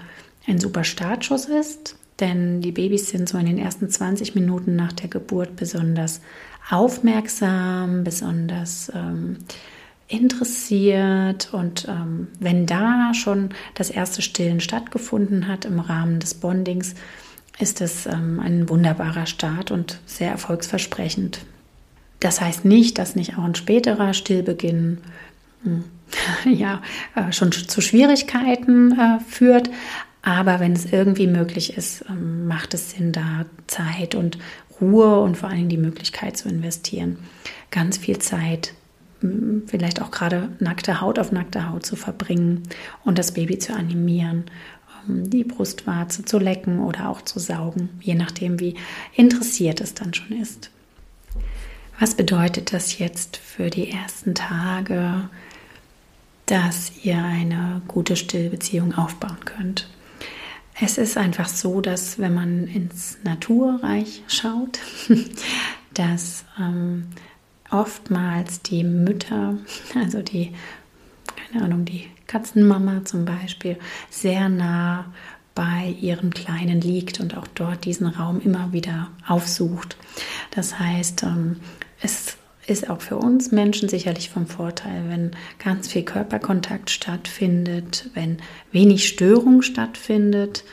ein 0.45 0.59
super 0.59 0.83
Startschuss 0.83 1.45
ist. 1.45 1.97
Denn 2.19 2.61
die 2.61 2.71
Babys 2.71 3.09
sind 3.09 3.27
so 3.27 3.39
in 3.39 3.47
den 3.47 3.57
ersten 3.57 3.89
20 3.89 4.35
Minuten 4.35 4.75
nach 4.75 4.93
der 4.93 5.09
Geburt 5.09 5.55
besonders 5.55 6.21
aufmerksam, 6.69 8.03
besonders 8.03 8.91
ähm, 8.93 9.37
interessiert 10.13 11.49
und 11.53 11.87
ähm, 11.89 12.27
wenn 12.39 12.65
da 12.65 13.13
schon 13.13 13.49
das 13.73 13.89
erste 13.89 14.21
Stillen 14.21 14.59
stattgefunden 14.59 15.47
hat 15.47 15.65
im 15.65 15.79
Rahmen 15.79 16.19
des 16.19 16.35
Bondings, 16.35 16.95
ist 17.59 17.81
es 17.81 18.05
ähm, 18.05 18.39
ein 18.39 18.69
wunderbarer 18.69 19.25
Start 19.25 19.71
und 19.71 19.99
sehr 20.05 20.31
erfolgsversprechend. 20.31 21.39
Das 22.19 22.41
heißt 22.41 22.63
nicht, 22.63 22.97
dass 22.97 23.15
nicht 23.15 23.37
auch 23.37 23.43
ein 23.43 23.55
späterer 23.55 24.13
Stillbeginn 24.13 24.99
hm, 25.63 25.83
ja, 26.45 26.81
äh, 27.15 27.31
schon 27.31 27.51
zu 27.51 27.81
Schwierigkeiten 27.81 28.91
äh, 28.91 29.19
führt, 29.27 29.69
Aber 30.21 30.61
wenn 30.61 30.73
es 30.73 30.85
irgendwie 30.85 31.27
möglich 31.27 31.75
ist, 31.75 32.05
ähm, 32.09 32.47
macht 32.47 32.73
es 32.73 32.91
Sinn, 32.91 33.11
da 33.11 33.45
Zeit 33.67 34.15
und 34.15 34.37
Ruhe 34.79 35.19
und 35.19 35.37
vor 35.37 35.49
Dingen 35.49 35.69
die 35.69 35.77
Möglichkeit 35.77 36.37
zu 36.37 36.49
investieren. 36.49 37.17
Ganz 37.71 37.97
viel 37.97 38.19
Zeit, 38.19 38.73
vielleicht 39.67 40.01
auch 40.01 40.11
gerade 40.11 40.49
nackte 40.59 41.01
Haut 41.01 41.19
auf 41.19 41.31
nackte 41.31 41.69
Haut 41.69 41.85
zu 41.85 41.95
verbringen 41.95 42.63
und 43.03 43.17
das 43.17 43.33
Baby 43.33 43.57
zu 43.57 43.73
animieren, 43.73 44.45
die 45.07 45.43
Brustwarze 45.43 46.23
zu 46.25 46.39
lecken 46.39 46.79
oder 46.79 47.09
auch 47.09 47.21
zu 47.21 47.39
saugen, 47.39 47.89
je 48.01 48.15
nachdem, 48.15 48.59
wie 48.59 48.75
interessiert 49.15 49.81
es 49.81 49.93
dann 49.93 50.13
schon 50.13 50.39
ist. 50.39 50.69
Was 51.99 52.15
bedeutet 52.15 52.73
das 52.73 52.97
jetzt 52.99 53.37
für 53.37 53.69
die 53.69 53.91
ersten 53.91 54.35
Tage, 54.35 55.29
dass 56.45 56.91
ihr 57.03 57.17
eine 57.17 57.81
gute 57.87 58.15
Stillbeziehung 58.15 58.95
aufbauen 58.95 59.45
könnt? 59.45 59.89
Es 60.81 60.97
ist 60.97 61.17
einfach 61.17 61.47
so, 61.47 61.81
dass 61.81 62.17
wenn 62.17 62.33
man 62.33 62.67
ins 62.67 63.19
Naturreich 63.23 64.23
schaut, 64.27 64.79
dass 65.93 66.45
ähm, 66.59 67.07
oftmals 67.73 68.61
die 68.61 68.83
Mütter, 68.83 69.57
also 69.95 70.21
die, 70.21 70.53
keine 71.35 71.65
Ahnung, 71.65 71.85
die 71.85 72.07
Katzenmama 72.27 73.03
zum 73.05 73.25
Beispiel, 73.25 73.77
sehr 74.09 74.49
nah 74.49 75.11
bei 75.55 75.95
ihrem 76.01 76.31
Kleinen 76.31 76.81
liegt 76.81 77.19
und 77.19 77.37
auch 77.37 77.47
dort 77.47 77.85
diesen 77.85 78.07
Raum 78.07 78.41
immer 78.41 78.73
wieder 78.73 79.09
aufsucht. 79.27 79.97
Das 80.51 80.79
heißt, 80.79 81.23
ähm, 81.23 81.57
es 82.01 82.37
ist 82.65 82.89
auch 82.89 83.01
für 83.01 83.17
uns 83.17 83.51
Menschen 83.51 83.89
sicherlich 83.89 84.29
vom 84.29 84.47
Vorteil, 84.47 85.09
wenn 85.09 85.31
ganz 85.59 85.89
viel 85.89 86.03
Körperkontakt 86.03 86.89
stattfindet, 86.89 88.09
wenn 88.13 88.37
wenig 88.71 89.07
Störung 89.07 89.61
stattfindet, 89.61 90.63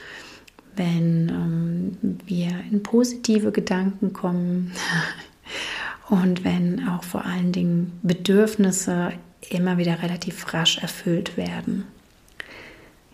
wenn 0.76 1.28
ähm, 1.28 2.18
wir 2.26 2.48
in 2.70 2.82
positive 2.82 3.52
Gedanken 3.52 4.12
kommen 4.12 4.72
und 6.10 6.44
wenn 6.44 6.88
auch 6.88 7.04
vor 7.04 7.24
allen 7.24 7.52
Dingen 7.52 7.98
Bedürfnisse 8.02 9.12
immer 9.48 9.78
wieder 9.78 10.02
relativ 10.02 10.52
rasch 10.52 10.78
erfüllt 10.78 11.36
werden. 11.36 11.84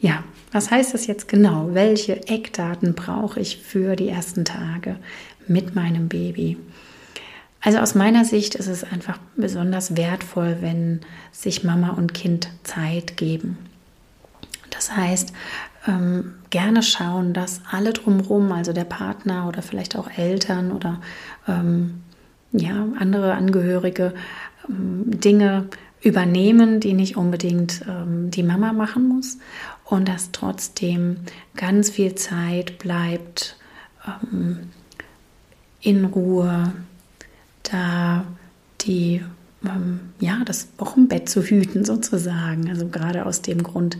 Ja, 0.00 0.24
was 0.50 0.70
heißt 0.70 0.94
das 0.94 1.06
jetzt 1.06 1.28
genau? 1.28 1.68
Welche 1.72 2.26
Eckdaten 2.26 2.94
brauche 2.94 3.38
ich 3.38 3.58
für 3.58 3.96
die 3.96 4.08
ersten 4.08 4.44
Tage 4.44 4.96
mit 5.46 5.74
meinem 5.74 6.08
Baby? 6.08 6.56
Also 7.60 7.78
aus 7.78 7.94
meiner 7.94 8.24
Sicht 8.24 8.54
ist 8.54 8.66
es 8.66 8.82
einfach 8.82 9.18
besonders 9.36 9.96
wertvoll, 9.96 10.58
wenn 10.60 11.00
sich 11.32 11.64
Mama 11.64 11.90
und 11.90 12.14
Kind 12.14 12.48
Zeit 12.62 13.16
geben. 13.16 13.58
Das 14.70 14.94
heißt, 14.94 15.32
ähm, 15.86 16.34
gerne 16.50 16.82
schauen, 16.82 17.32
dass 17.32 17.60
alle 17.70 17.92
drumherum, 17.92 18.52
also 18.52 18.72
der 18.72 18.84
Partner 18.84 19.48
oder 19.48 19.62
vielleicht 19.62 19.96
auch 19.96 20.10
Eltern 20.16 20.72
oder 20.72 21.00
ähm, 21.48 22.02
ja, 22.52 22.86
andere 22.98 23.34
Angehörige, 23.34 24.14
ähm, 24.68 25.20
Dinge 25.20 25.68
übernehmen, 26.02 26.80
die 26.80 26.92
nicht 26.92 27.16
unbedingt 27.16 27.82
ähm, 27.88 28.30
die 28.30 28.42
Mama 28.42 28.72
machen 28.72 29.08
muss 29.08 29.38
und 29.84 30.08
dass 30.08 30.30
trotzdem 30.32 31.18
ganz 31.56 31.90
viel 31.90 32.14
Zeit 32.14 32.78
bleibt 32.78 33.56
ähm, 34.06 34.70
in 35.80 36.04
Ruhe, 36.04 36.72
da 37.62 38.24
die 38.82 39.22
ja 40.20 40.42
das 40.44 40.68
Wochenbett 40.78 41.28
zu 41.28 41.42
hüten 41.42 41.84
sozusagen. 41.84 42.68
Also 42.70 42.86
gerade 42.86 43.26
aus 43.26 43.42
dem 43.42 43.64
Grund, 43.64 43.98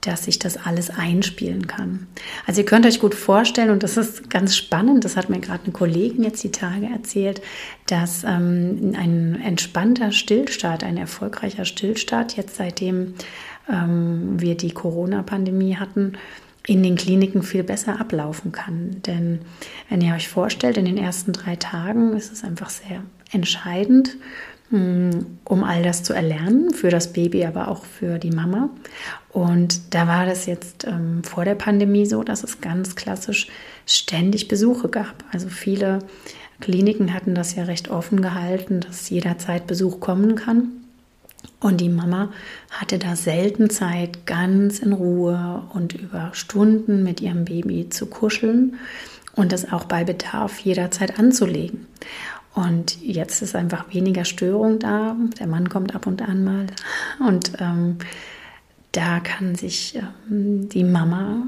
dass 0.00 0.24
sich 0.24 0.38
das 0.38 0.56
alles 0.56 0.90
einspielen 0.90 1.66
kann. 1.66 2.06
Also 2.46 2.62
ihr 2.62 2.66
könnt 2.66 2.86
euch 2.86 3.00
gut 3.00 3.14
vorstellen, 3.14 3.70
und 3.70 3.82
das 3.82 3.96
ist 3.96 4.30
ganz 4.30 4.56
spannend, 4.56 5.04
das 5.04 5.16
hat 5.16 5.28
mir 5.28 5.40
gerade 5.40 5.64
eine 5.64 5.72
Kollegin 5.72 6.24
jetzt 6.24 6.42
die 6.42 6.52
Tage 6.52 6.86
erzählt, 6.86 7.42
dass 7.86 8.24
ähm, 8.24 8.94
ein 8.96 9.40
entspannter 9.42 10.12
Stillstart, 10.12 10.84
ein 10.84 10.96
erfolgreicher 10.96 11.64
Stillstart, 11.64 12.36
jetzt 12.36 12.56
seitdem 12.56 13.14
ähm, 13.68 14.40
wir 14.40 14.56
die 14.56 14.72
Corona-Pandemie 14.72 15.76
hatten, 15.76 16.14
in 16.66 16.82
den 16.82 16.96
Kliniken 16.96 17.42
viel 17.42 17.62
besser 17.62 18.00
ablaufen 18.00 18.52
kann. 18.52 19.02
Denn 19.06 19.40
wenn 19.88 20.00
ihr 20.00 20.14
euch 20.14 20.28
vorstellt, 20.28 20.76
in 20.76 20.84
den 20.84 20.98
ersten 20.98 21.32
drei 21.32 21.56
Tagen 21.56 22.14
ist 22.14 22.32
es 22.32 22.44
einfach 22.44 22.70
sehr 22.70 23.02
entscheidend, 23.32 24.16
hm, 24.70 25.38
um 25.44 25.64
all 25.64 25.82
das 25.82 26.02
zu 26.02 26.12
erlernen, 26.12 26.70
für 26.70 26.90
das 26.90 27.12
Baby, 27.12 27.44
aber 27.44 27.68
auch 27.68 27.84
für 27.84 28.18
die 28.18 28.30
Mama. 28.30 28.70
Und 29.32 29.94
da 29.94 30.08
war 30.08 30.26
das 30.26 30.46
jetzt 30.46 30.84
ähm, 30.84 31.22
vor 31.22 31.44
der 31.44 31.54
Pandemie 31.54 32.06
so, 32.06 32.24
dass 32.24 32.42
es 32.42 32.60
ganz 32.60 32.96
klassisch 32.96 33.46
ständig 33.86 34.48
Besuche 34.48 34.88
gab. 34.88 35.24
Also 35.32 35.48
viele 35.48 36.00
Kliniken 36.60 37.14
hatten 37.14 37.34
das 37.34 37.54
ja 37.54 37.64
recht 37.64 37.90
offen 37.90 38.22
gehalten, 38.22 38.80
dass 38.80 39.08
jederzeit 39.08 39.66
Besuch 39.66 40.00
kommen 40.00 40.34
kann. 40.34 40.72
Und 41.60 41.80
die 41.80 41.88
Mama 41.88 42.30
hatte 42.70 42.98
da 42.98 43.16
selten 43.16 43.70
Zeit, 43.70 44.26
ganz 44.26 44.78
in 44.78 44.92
Ruhe 44.92 45.62
und 45.72 45.94
über 45.94 46.30
Stunden 46.32 47.02
mit 47.02 47.20
ihrem 47.20 47.44
Baby 47.44 47.88
zu 47.88 48.06
kuscheln 48.06 48.76
und 49.36 49.52
das 49.52 49.70
auch 49.72 49.84
bei 49.84 50.04
Bedarf 50.04 50.58
jederzeit 50.58 51.18
anzulegen. 51.18 51.86
Und 52.54 53.00
jetzt 53.00 53.42
ist 53.42 53.54
einfach 53.54 53.94
weniger 53.94 54.24
Störung 54.24 54.78
da. 54.80 55.16
Der 55.38 55.46
Mann 55.46 55.68
kommt 55.68 55.94
ab 55.94 56.06
und 56.06 56.20
an 56.20 56.44
mal. 56.44 56.66
Und 57.26 57.52
ähm, 57.60 57.98
da 58.92 59.20
kann 59.20 59.54
sich 59.54 59.98
ähm, 60.30 60.68
die 60.68 60.84
Mama 60.84 61.46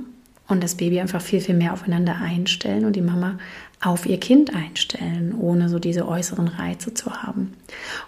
und 0.49 0.63
das 0.63 0.77
Baby 0.77 1.01
einfach 1.01 1.23
viel, 1.23 1.41
viel 1.41 1.55
mehr 1.55 1.73
aufeinander 1.73 2.17
einstellen 2.17 2.85
und 2.85 2.95
die 2.95 3.03
Mama 3.03 3.39
auf 3.81 4.07
ihr 4.07 4.21
Kind 4.21 4.55
einstellen, 4.55 5.35
ohne 5.35 5.69
so 5.69 5.79
diese 5.79 6.07
äußeren 6.07 6.47
Reize 6.47 6.95
zu 6.95 7.23
haben. 7.23 7.55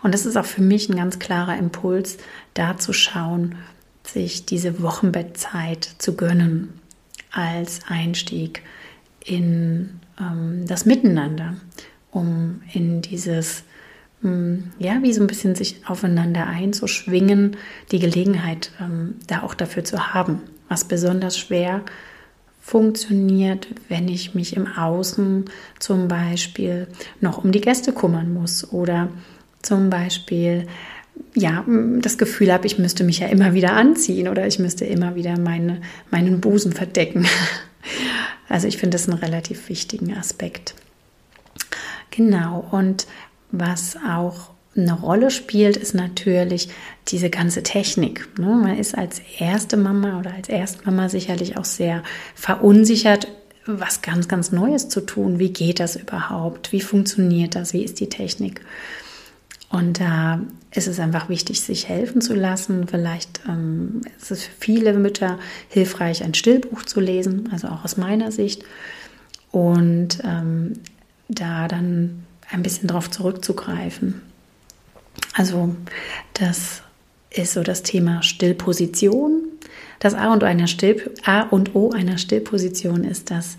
Und 0.03 0.15
das 0.15 0.25
ist 0.25 0.37
auch 0.37 0.45
für 0.45 0.63
mich 0.63 0.89
ein 0.89 0.97
ganz 0.97 1.19
klarer 1.19 1.57
Impuls, 1.59 2.19
da 2.55 2.77
zu 2.77 2.93
schauen, 2.93 3.57
sich 4.07 4.47
diese 4.47 4.83
Wochenbettzeit 4.83 5.85
zu 5.99 6.15
gönnen 6.15 6.75
als 7.33 7.81
Einstieg 7.89 8.63
in 9.25 10.01
ähm, 10.21 10.65
das 10.67 10.85
Miteinander 10.85 11.57
um 12.15 12.63
in 12.73 13.03
dieses, 13.03 13.65
ja, 14.79 15.03
wie 15.03 15.13
so 15.13 15.21
ein 15.21 15.27
bisschen 15.27 15.55
sich 15.55 15.83
aufeinander 15.87 16.47
einzuschwingen, 16.47 17.57
die 17.91 17.99
Gelegenheit 17.99 18.71
ähm, 18.81 19.17
da 19.27 19.43
auch 19.43 19.55
dafür 19.55 19.85
zu 19.85 20.15
haben. 20.15 20.41
Was 20.69 20.85
besonders 20.85 21.39
schwer 21.39 21.83
funktioniert, 22.61 23.69
wenn 23.91 24.09
ich 24.09 24.35
mich 24.35 24.57
im 24.57 24.67
Außen 24.67 25.45
zum 25.79 26.09
Beispiel 26.09 26.89
noch 27.21 27.45
um 27.45 27.53
die 27.53 27.61
Gäste 27.61 27.93
kümmern 27.93 28.33
muss 28.33 28.73
oder 28.73 29.09
zum 29.61 29.91
Beispiel 29.91 30.67
ja, 31.35 31.65
das 32.01 32.17
Gefühl 32.17 32.53
habe, 32.53 32.67
ich 32.67 32.79
müsste 32.79 33.05
mich 33.05 33.19
ja 33.19 33.27
immer 33.27 33.53
wieder 33.55 33.75
anziehen 33.75 34.29
oder 34.29 34.47
ich 34.47 34.59
müsste 34.59 34.85
immer 34.85 35.15
wieder 35.15 35.39
meine, 35.39 35.81
meinen 36.11 36.41
Busen 36.41 36.73
verdecken. 36.73 37.27
Also 38.47 38.69
ich 38.69 38.77
finde 38.77 38.97
das 38.97 39.09
einen 39.09 39.19
relativ 39.19 39.71
wichtigen 39.71 40.15
Aspekt. 40.17 40.75
Genau, 42.11 42.69
und 42.71 43.07
was 43.59 43.97
auch 43.97 44.51
eine 44.77 44.93
Rolle 44.93 45.31
spielt, 45.31 45.77
ist 45.77 45.95
natürlich 45.95 46.69
diese 47.09 47.31
ganze 47.31 47.63
Technik. 47.63 48.29
Ne? 48.39 48.47
Man 48.47 48.77
ist 48.77 48.97
als 48.97 49.21
erste 49.39 49.77
Mama 49.77 50.19
oder 50.19 50.35
als 50.35 50.49
Erstmama 50.49 51.09
sicherlich 51.09 51.57
auch 51.57 51.65
sehr 51.65 52.03
verunsichert, 52.35 53.29
was 53.67 54.03
ganz, 54.03 54.29
ganz 54.29 54.53
Neues 54.53 54.89
zu 54.89 55.01
tun. 55.01 55.39
Wie 55.39 55.53
geht 55.53 55.81
das 55.81 55.97
überhaupt? 55.97 56.73
Wie 56.73 56.81
funktioniert 56.81 57.55
das? 57.55 57.73
Wie 57.73 57.85
ist 57.85 58.01
die 58.01 58.09
Technik? 58.09 58.61
Und 59.71 60.01
da 60.01 60.41
ist 60.73 60.89
es 60.89 61.01
einfach 61.01 61.29
wichtig, 61.29 61.61
sich 61.61 61.89
helfen 61.89 62.21
zu 62.21 62.35
lassen. 62.35 62.87
Vielleicht 62.89 63.41
ähm, 63.49 64.03
ist 64.19 64.31
es 64.31 64.45
für 64.45 64.53
viele 64.59 64.93
Mütter 64.93 65.39
hilfreich, 65.69 66.23
ein 66.25 66.35
Stillbuch 66.35 66.83
zu 66.83 67.01
lesen, 67.01 67.49
also 67.53 67.69
auch 67.69 67.85
aus 67.85 67.97
meiner 67.97 68.33
Sicht. 68.33 68.65
Und 69.51 70.19
ähm, 70.25 70.75
da 71.29 71.69
dann 71.69 72.25
ein 72.51 72.63
bisschen 72.63 72.89
drauf 72.89 73.11
zurückzugreifen. 73.11 74.23
Also 75.35 75.75
das 76.35 76.83
ist 77.31 77.55
so 77.55 77.63
das 77.63 77.83
Thema 77.83 78.23
Stillposition. 78.23 79.45
Das 79.99 80.15
A 80.15 80.33
und, 80.33 80.45
einer 80.45 80.67
Still, 80.67 81.13
A 81.25 81.43
und 81.43 81.75
O 81.75 81.91
einer 81.91 82.19
Stillposition 82.19 83.05
ist, 83.05 83.31
dass 83.31 83.57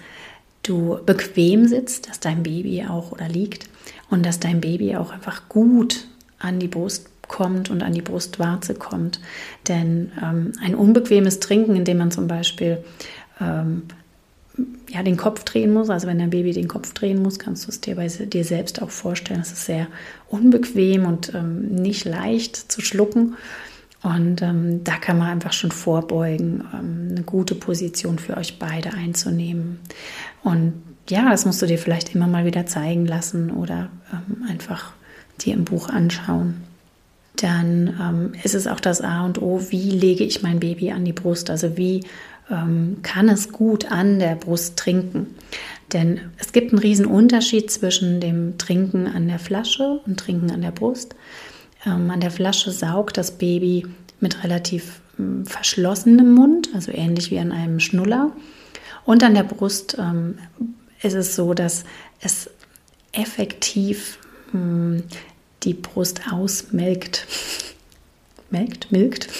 du 0.64 1.00
bequem 1.06 1.68
sitzt, 1.68 2.10
dass 2.10 2.20
dein 2.20 2.44
Baby 2.44 2.86
auch 2.88 3.12
oder 3.12 3.28
liegt 3.28 3.70
und 4.10 4.26
dass 4.26 4.40
dein 4.40 4.62
Baby 4.62 4.96
auch 4.96 5.12
einfach 5.12 5.50
gut 5.50 6.08
an 6.40 6.60
die 6.60 6.68
Brust 6.68 7.10
kommt 7.28 7.70
und 7.70 7.82
an 7.84 7.94
die 7.94 8.02
Brustwarze 8.02 8.76
kommt. 8.76 9.20
Denn 9.68 10.12
ähm, 10.22 10.54
ein 10.62 10.76
unbequemes 10.76 11.40
Trinken, 11.40 11.76
indem 11.76 11.98
man 11.98 12.12
zum 12.12 12.28
Beispiel 12.28 12.84
ähm, 13.42 13.84
ja, 14.90 15.04
den 15.04 15.18
Kopf 15.18 15.44
drehen 15.44 15.74
muss. 15.74 15.90
Also 15.90 16.08
wenn 16.08 16.20
dein 16.20 16.30
Baby 16.30 16.54
den 16.54 16.68
Kopf 16.68 16.94
drehen 16.94 17.22
muss, 17.22 17.40
kannst 17.40 17.66
du 17.66 17.70
es 17.70 17.82
dir 17.82 17.96
bei 17.96 18.08
dir 18.08 18.44
selbst 18.44 18.82
auch 18.82 18.90
vorstellen. 18.90 19.42
Es 19.42 19.52
ist 19.52 19.66
sehr 19.66 19.88
unbequem 20.28 21.06
und 21.06 21.34
ähm, 21.34 21.68
nicht 21.76 22.06
leicht 22.06 22.72
zu 22.72 22.82
schlucken. 22.82 23.36
Und 24.04 24.42
ähm, 24.44 24.84
da 24.84 24.98
kann 24.98 25.18
man 25.18 25.30
einfach 25.30 25.54
schon 25.54 25.72
vorbeugen, 25.72 26.64
ähm, 26.74 27.08
eine 27.12 27.24
gute 27.24 27.56
Position 27.56 28.20
für 28.20 28.38
euch 28.38 28.60
beide 28.60 28.94
einzunehmen. 28.94 29.80
Und 30.44 30.74
ja, 31.10 31.30
das 31.30 31.46
musst 31.46 31.62
du 31.62 31.66
dir 31.66 31.80
vielleicht 31.80 32.14
immer 32.14 32.28
mal 32.28 32.46
wieder 32.46 32.66
zeigen 32.66 33.06
lassen 33.06 33.52
oder 33.52 33.90
ähm, 34.14 34.48
einfach 34.48 34.94
dir 35.42 35.56
im 35.56 35.66
Buch 35.66 35.90
anschauen. 35.90 36.64
Dann 37.36 37.96
ähm, 38.00 38.32
ist 38.44 38.56
es 38.56 38.68
auch 38.68 38.80
das 38.80 39.02
A 39.02 39.26
und 39.26 39.42
O, 39.42 39.62
wie 39.70 39.90
lege 39.92 40.24
ich 40.24 40.42
mein 40.42 40.60
Baby 40.60 40.92
an 40.92 41.04
die 41.04 41.14
Brust? 41.14 41.50
Also 41.50 41.76
wie 41.76 42.04
ähm, 42.50 42.98
kann 43.02 43.30
es 43.30 43.52
gut 43.52 43.92
an 43.92 44.20
der 44.20 44.36
Brust 44.36 44.78
trinken? 44.78 45.36
Denn 45.94 46.20
es 46.38 46.52
gibt 46.52 46.72
einen 46.72 46.80
riesen 46.80 47.06
Unterschied 47.06 47.70
zwischen 47.70 48.20
dem 48.20 48.58
Trinken 48.58 49.08
an 49.08 49.28
der 49.28 49.40
Flasche 49.40 50.02
und 50.06 50.20
Trinken 50.20 50.52
an 50.52 50.62
der 50.62 50.72
Brust. 50.72 51.16
Ähm, 51.86 52.10
an 52.10 52.20
der 52.20 52.32
Flasche 52.32 52.72
saugt 52.72 53.18
das 53.18 53.32
Baby 53.38 53.86
mit 54.20 54.44
relativ 54.44 55.02
ähm, 55.20 55.46
verschlossenem 55.46 56.34
Mund, 56.34 56.70
also 56.74 56.92
ähnlich 56.92 57.32
wie 57.32 57.40
an 57.40 57.52
einem 57.52 57.80
Schnuller. 57.80 58.32
Und 59.06 59.24
an 59.24 59.36
der 59.36 59.44
Brust 59.44 59.98
ähm, 60.00 60.40
ist 61.02 61.14
es 61.14 61.36
so, 61.36 61.54
dass 61.54 61.84
es 62.20 62.50
effektiv 63.12 64.18
hm, 64.52 65.04
die 65.64 65.74
Brust 65.74 66.22
ausmelkt. 66.32 67.28
Melkt? 68.50 68.92
Milkt? 68.92 69.28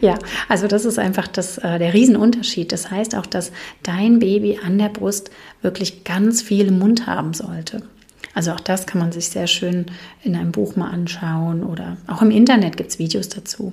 Ja, 0.00 0.18
also 0.50 0.68
das 0.68 0.84
ist 0.84 0.98
einfach 0.98 1.26
das, 1.26 1.56
äh, 1.56 1.78
der 1.78 1.94
Riesenunterschied. 1.94 2.72
Das 2.72 2.90
heißt 2.90 3.14
auch, 3.14 3.24
dass 3.24 3.52
dein 3.82 4.18
Baby 4.18 4.60
an 4.62 4.76
der 4.76 4.90
Brust 4.90 5.30
wirklich 5.62 6.04
ganz 6.04 6.42
viel 6.42 6.70
Mund 6.70 7.06
haben 7.06 7.32
sollte. 7.32 7.80
Also 8.34 8.52
auch 8.52 8.60
das 8.60 8.86
kann 8.86 9.00
man 9.00 9.12
sich 9.12 9.30
sehr 9.30 9.46
schön 9.46 9.86
in 10.22 10.36
einem 10.36 10.52
Buch 10.52 10.76
mal 10.76 10.90
anschauen 10.90 11.64
oder 11.64 11.96
auch 12.06 12.20
im 12.20 12.30
Internet 12.30 12.76
gibt 12.76 12.90
es 12.90 12.98
Videos 12.98 13.30
dazu. 13.30 13.72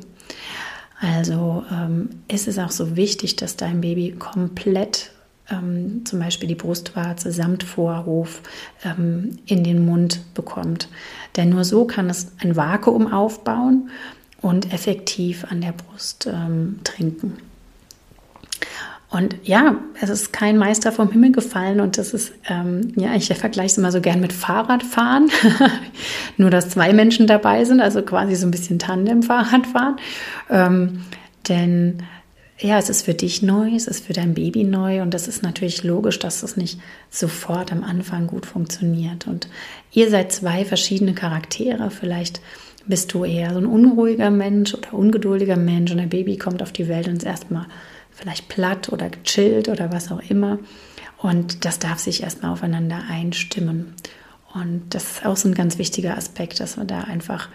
Also 1.01 1.65
ähm, 1.69 2.09
ist 2.29 2.57
auch 2.57 2.71
so 2.71 2.95
wichtig, 2.95 3.35
dass 3.35 3.57
dein 3.57 3.81
Baby 3.81 4.15
komplett 4.17 5.11
ähm, 5.51 6.05
zum 6.05 6.19
Beispiel 6.19 6.47
die 6.47 6.55
Brustwarze 6.55 7.33
samt 7.33 7.63
Vorhof 7.63 8.41
ähm, 8.85 9.39
in 9.45 9.65
den 9.65 9.85
Mund 9.85 10.21
bekommt. 10.33 10.87
Denn 11.35 11.49
nur 11.49 11.65
so 11.65 11.85
kann 11.85 12.09
es 12.09 12.31
ein 12.39 12.55
Vakuum 12.55 13.11
aufbauen 13.11 13.89
und 14.43 14.71
effektiv 14.73 15.45
an 15.49 15.61
der 15.61 15.71
Brust 15.71 16.27
ähm, 16.27 16.79
trinken. 16.83 17.37
Und 19.09 19.35
ja, 19.43 19.77
es 20.01 20.09
ist 20.09 20.33
kein 20.33 20.57
Meister 20.57 20.91
vom 20.91 21.11
Himmel 21.11 21.31
gefallen 21.31 21.79
und 21.79 21.97
das 21.97 22.13
ist, 22.13 22.33
ähm, 22.49 22.93
ja, 22.95 23.13
ich 23.15 23.27
vergleiche 23.27 23.67
es 23.67 23.77
immer 23.77 23.91
so 23.91 24.01
gern 24.01 24.19
mit 24.19 24.33
Fahrradfahren. 24.33 25.29
Nur, 26.37 26.49
dass 26.49 26.69
zwei 26.69 26.93
Menschen 26.93 27.27
dabei 27.27 27.63
sind, 27.63 27.79
also 27.79 28.01
quasi 28.01 28.35
so 28.35 28.47
ein 28.47 28.51
bisschen 28.51 28.79
Tandem-Fahrradfahren. 28.79 29.97
Ähm, 30.49 31.05
denn 31.47 31.99
ja, 32.57 32.79
es 32.79 32.89
ist 32.89 33.05
für 33.05 33.13
dich 33.13 33.43
neu, 33.43 33.75
es 33.75 33.87
ist 33.87 34.05
für 34.05 34.13
dein 34.13 34.33
Baby 34.33 34.63
neu 34.63 35.01
und 35.01 35.13
das 35.13 35.27
ist 35.27 35.43
natürlich 35.43 35.83
logisch, 35.83 36.17
dass 36.17 36.41
das 36.41 36.57
nicht 36.57 36.79
sofort 37.11 37.71
am 37.71 37.83
Anfang 37.83 38.25
gut 38.25 38.47
funktioniert. 38.47 39.27
Und 39.27 39.47
ihr 39.91 40.09
seid 40.09 40.31
zwei 40.31 40.65
verschiedene 40.65 41.13
Charaktere. 41.13 41.91
Vielleicht 41.91 42.41
bist 42.85 43.13
du 43.13 43.23
eher 43.23 43.53
so 43.53 43.59
ein 43.59 43.65
unruhiger 43.65 44.29
Mensch 44.29 44.73
oder 44.73 44.93
ungeduldiger 44.93 45.55
Mensch 45.55 45.91
und 45.91 45.97
dein 45.97 46.09
Baby 46.09 46.37
kommt 46.37 46.61
auf 46.61 46.71
die 46.71 46.87
Welt 46.87 47.07
und 47.07 47.17
ist 47.17 47.25
erstmal 47.25 47.65
vielleicht 48.11 48.49
platt 48.49 48.89
oder 48.89 49.09
gechillt 49.09 49.69
oder 49.69 49.91
was 49.91 50.11
auch 50.11 50.21
immer. 50.29 50.59
Und 51.17 51.65
das 51.65 51.79
darf 51.79 51.99
sich 51.99 52.23
erstmal 52.23 52.51
aufeinander 52.51 53.03
einstimmen. 53.09 53.93
Und 54.53 54.83
das 54.93 55.03
ist 55.03 55.25
auch 55.25 55.37
so 55.37 55.47
ein 55.47 55.55
ganz 55.55 55.77
wichtiger 55.77 56.17
Aspekt, 56.17 56.59
dass 56.59 56.77
man 56.77 56.87
da 56.87 57.01
einfach, 57.01 57.49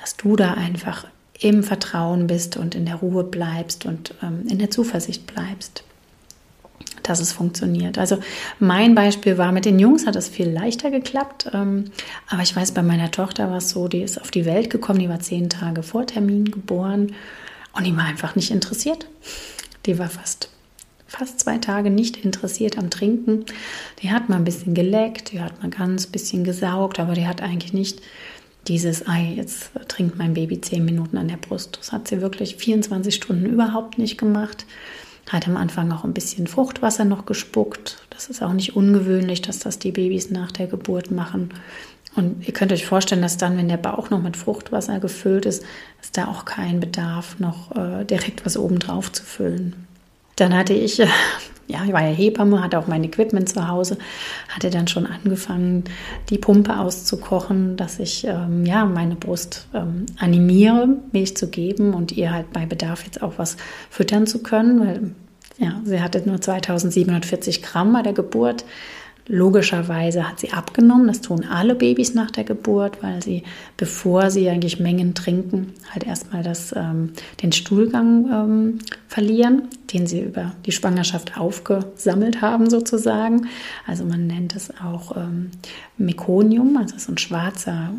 dass 0.00 0.16
du 0.16 0.36
da 0.36 0.54
einfach 0.54 1.06
im 1.40 1.62
Vertrauen 1.62 2.26
bist 2.26 2.56
und 2.56 2.74
in 2.74 2.86
der 2.86 2.96
Ruhe 2.96 3.24
bleibst 3.24 3.84
und 3.84 4.14
ähm, 4.22 4.46
in 4.48 4.58
der 4.58 4.70
Zuversicht 4.70 5.26
bleibst, 5.26 5.82
dass 7.08 7.20
es 7.20 7.32
funktioniert. 7.32 7.98
Also 7.98 8.18
mein 8.58 8.94
Beispiel 8.94 9.38
war, 9.38 9.52
mit 9.52 9.64
den 9.64 9.78
Jungs 9.78 10.06
hat 10.06 10.16
es 10.16 10.28
viel 10.28 10.48
leichter 10.48 10.90
geklappt, 10.90 11.50
ähm, 11.52 11.86
aber 12.28 12.42
ich 12.42 12.54
weiß, 12.54 12.72
bei 12.72 12.82
meiner 12.82 13.10
Tochter 13.10 13.50
war 13.50 13.58
es 13.58 13.70
so, 13.70 13.88
die 13.88 14.02
ist 14.02 14.20
auf 14.20 14.30
die 14.30 14.44
Welt 14.44 14.70
gekommen, 14.70 14.98
die 14.98 15.08
war 15.08 15.20
zehn 15.20 15.48
Tage 15.48 15.82
vor 15.82 16.06
Termin 16.06 16.50
geboren 16.50 17.14
und 17.72 17.86
die 17.86 17.96
war 17.96 18.04
einfach 18.04 18.36
nicht 18.36 18.50
interessiert. 18.50 19.06
Die 19.86 19.98
war 19.98 20.08
fast, 20.08 20.48
fast 21.06 21.40
zwei 21.40 21.58
Tage 21.58 21.90
nicht 21.90 22.24
interessiert 22.24 22.78
am 22.78 22.90
Trinken. 22.90 23.44
Die 24.02 24.10
hat 24.10 24.28
mal 24.28 24.36
ein 24.36 24.44
bisschen 24.44 24.74
geleckt, 24.74 25.32
die 25.32 25.40
hat 25.40 25.62
mal 25.62 25.70
ganz 25.70 26.06
bisschen 26.06 26.42
gesaugt, 26.42 26.98
aber 26.98 27.14
die 27.14 27.26
hat 27.26 27.42
eigentlich 27.42 27.72
nicht 27.72 28.00
dieses, 28.68 29.06
Ei, 29.06 29.34
jetzt 29.36 29.70
trinkt 29.88 30.18
mein 30.18 30.34
Baby 30.34 30.60
zehn 30.60 30.84
Minuten 30.84 31.18
an 31.18 31.28
der 31.28 31.36
Brust. 31.36 31.78
Das 31.78 31.92
hat 31.92 32.08
sie 32.08 32.20
wirklich 32.20 32.56
24 32.56 33.14
Stunden 33.14 33.46
überhaupt 33.46 33.98
nicht 33.98 34.18
gemacht. 34.18 34.66
Hat 35.28 35.48
am 35.48 35.56
Anfang 35.56 35.90
auch 35.92 36.04
ein 36.04 36.14
bisschen 36.14 36.46
Fruchtwasser 36.46 37.04
noch 37.04 37.26
gespuckt. 37.26 37.98
Das 38.10 38.28
ist 38.28 38.42
auch 38.42 38.52
nicht 38.52 38.76
ungewöhnlich, 38.76 39.42
dass 39.42 39.58
das 39.58 39.78
die 39.78 39.92
Babys 39.92 40.30
nach 40.30 40.52
der 40.52 40.66
Geburt 40.68 41.10
machen. 41.10 41.50
Und 42.14 42.46
ihr 42.46 42.54
könnt 42.54 42.72
euch 42.72 42.86
vorstellen, 42.86 43.20
dass 43.20 43.36
dann, 43.36 43.58
wenn 43.58 43.68
der 43.68 43.76
Bauch 43.76 44.08
noch 44.08 44.22
mit 44.22 44.36
Fruchtwasser 44.36 45.00
gefüllt 45.00 45.44
ist, 45.44 45.64
ist 46.00 46.16
da 46.16 46.28
auch 46.28 46.46
kein 46.46 46.80
Bedarf, 46.80 47.38
noch 47.38 47.76
äh, 47.76 48.04
direkt 48.04 48.46
was 48.46 48.56
oben 48.56 48.78
drauf 48.78 49.12
zu 49.12 49.22
füllen. 49.22 49.86
Dann 50.36 50.54
hatte 50.54 50.72
ich, 50.72 51.00
äh, 51.00 51.08
ja, 51.68 51.84
ich 51.84 51.92
war 51.92 52.02
ja 52.02 52.12
Hebamme, 52.14 52.62
hatte 52.62 52.78
auch 52.78 52.86
mein 52.86 53.04
Equipment 53.04 53.48
zu 53.48 53.68
Hause, 53.68 53.98
hatte 54.48 54.70
dann 54.70 54.88
schon 54.88 55.06
angefangen, 55.06 55.84
die 56.30 56.38
Pumpe 56.38 56.78
auszukochen, 56.78 57.76
dass 57.76 57.98
ich 57.98 58.24
ähm, 58.26 58.64
ja 58.64 58.84
meine 58.84 59.16
Brust 59.16 59.66
ähm, 59.74 60.06
animiere, 60.18 60.88
Milch 61.12 61.36
zu 61.36 61.48
geben 61.48 61.94
und 61.94 62.12
ihr 62.12 62.32
halt 62.32 62.52
bei 62.52 62.66
Bedarf 62.66 63.04
jetzt 63.04 63.22
auch 63.22 63.34
was 63.36 63.56
füttern 63.90 64.26
zu 64.26 64.42
können, 64.42 64.80
weil 64.80 65.10
ja, 65.58 65.80
sie 65.84 66.00
hatte 66.00 66.22
nur 66.26 66.40
2740 66.40 67.62
Gramm 67.62 67.92
bei 67.92 68.02
der 68.02 68.12
Geburt. 68.12 68.64
Logischerweise 69.28 70.28
hat 70.28 70.38
sie 70.38 70.52
abgenommen. 70.52 71.08
Das 71.08 71.20
tun 71.20 71.44
alle 71.44 71.74
Babys 71.74 72.14
nach 72.14 72.30
der 72.30 72.44
Geburt, 72.44 73.02
weil 73.02 73.22
sie, 73.22 73.42
bevor 73.76 74.30
sie 74.30 74.48
eigentlich 74.48 74.78
Mengen 74.78 75.14
trinken, 75.14 75.72
halt 75.90 76.06
erstmal 76.06 76.44
das, 76.44 76.72
ähm, 76.76 77.12
den 77.42 77.50
Stuhlgang 77.50 78.30
ähm, 78.30 78.78
verlieren, 79.08 79.62
den 79.92 80.06
sie 80.06 80.20
über 80.20 80.52
die 80.64 80.72
Schwangerschaft 80.72 81.38
aufgesammelt 81.38 82.40
haben, 82.40 82.70
sozusagen. 82.70 83.48
Also 83.84 84.04
man 84.04 84.28
nennt 84.28 84.54
es 84.54 84.70
auch 84.80 85.16
ähm, 85.16 85.50
Mekonium, 85.98 86.76
also 86.76 86.96
so 86.96 87.10
ein 87.10 87.18
schwarzer, 87.18 87.94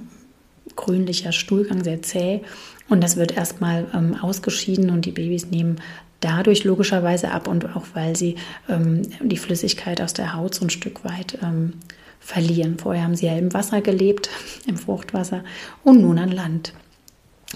grünlicher 0.77 1.33
Stuhlgang, 1.33 1.83
sehr 1.83 2.01
zäh. 2.01 2.41
Und 2.87 3.03
das 3.03 3.17
wird 3.17 3.35
erstmal 3.35 3.85
ähm, 3.93 4.15
ausgeschieden 4.15 4.89
und 4.91 5.03
die 5.03 5.11
Babys 5.11 5.47
nehmen 5.47 5.81
dadurch 6.19 6.63
logischerweise 6.63 7.31
ab 7.31 7.47
und 7.47 7.75
auch 7.75 7.85
weil 7.93 8.15
sie 8.15 8.35
ähm, 8.69 9.03
die 9.21 9.37
Flüssigkeit 9.37 10.01
aus 10.01 10.13
der 10.13 10.33
Haut 10.33 10.55
so 10.55 10.65
ein 10.65 10.69
Stück 10.69 11.03
weit 11.03 11.37
ähm, 11.43 11.73
verlieren. 12.19 12.77
Vorher 12.79 13.03
haben 13.03 13.15
sie 13.15 13.27
ja 13.27 13.37
im 13.37 13.53
Wasser 13.53 13.81
gelebt, 13.81 14.29
im 14.67 14.77
Fruchtwasser 14.77 15.43
und 15.83 16.01
nun 16.01 16.19
an 16.19 16.31
Land. 16.31 16.73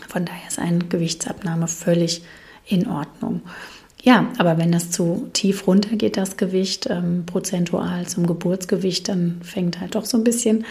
Von 0.07 0.25
daher 0.25 0.47
ist 0.47 0.59
eine 0.59 0.79
Gewichtsabnahme 0.79 1.67
völlig 1.67 2.23
in 2.65 2.87
Ordnung. 2.87 3.41
Ja, 4.03 4.29
aber 4.39 4.57
wenn 4.57 4.71
das 4.71 4.89
zu 4.89 5.29
tief 5.33 5.67
runtergeht, 5.67 6.17
das 6.17 6.37
Gewicht, 6.37 6.87
ähm, 6.89 7.23
prozentual 7.25 8.07
zum 8.07 8.25
Geburtsgewicht, 8.25 9.07
dann 9.09 9.41
fängt 9.43 9.79
halt 9.79 9.93
doch 9.95 10.05
so 10.05 10.17
ein 10.17 10.23
bisschen 10.23 10.65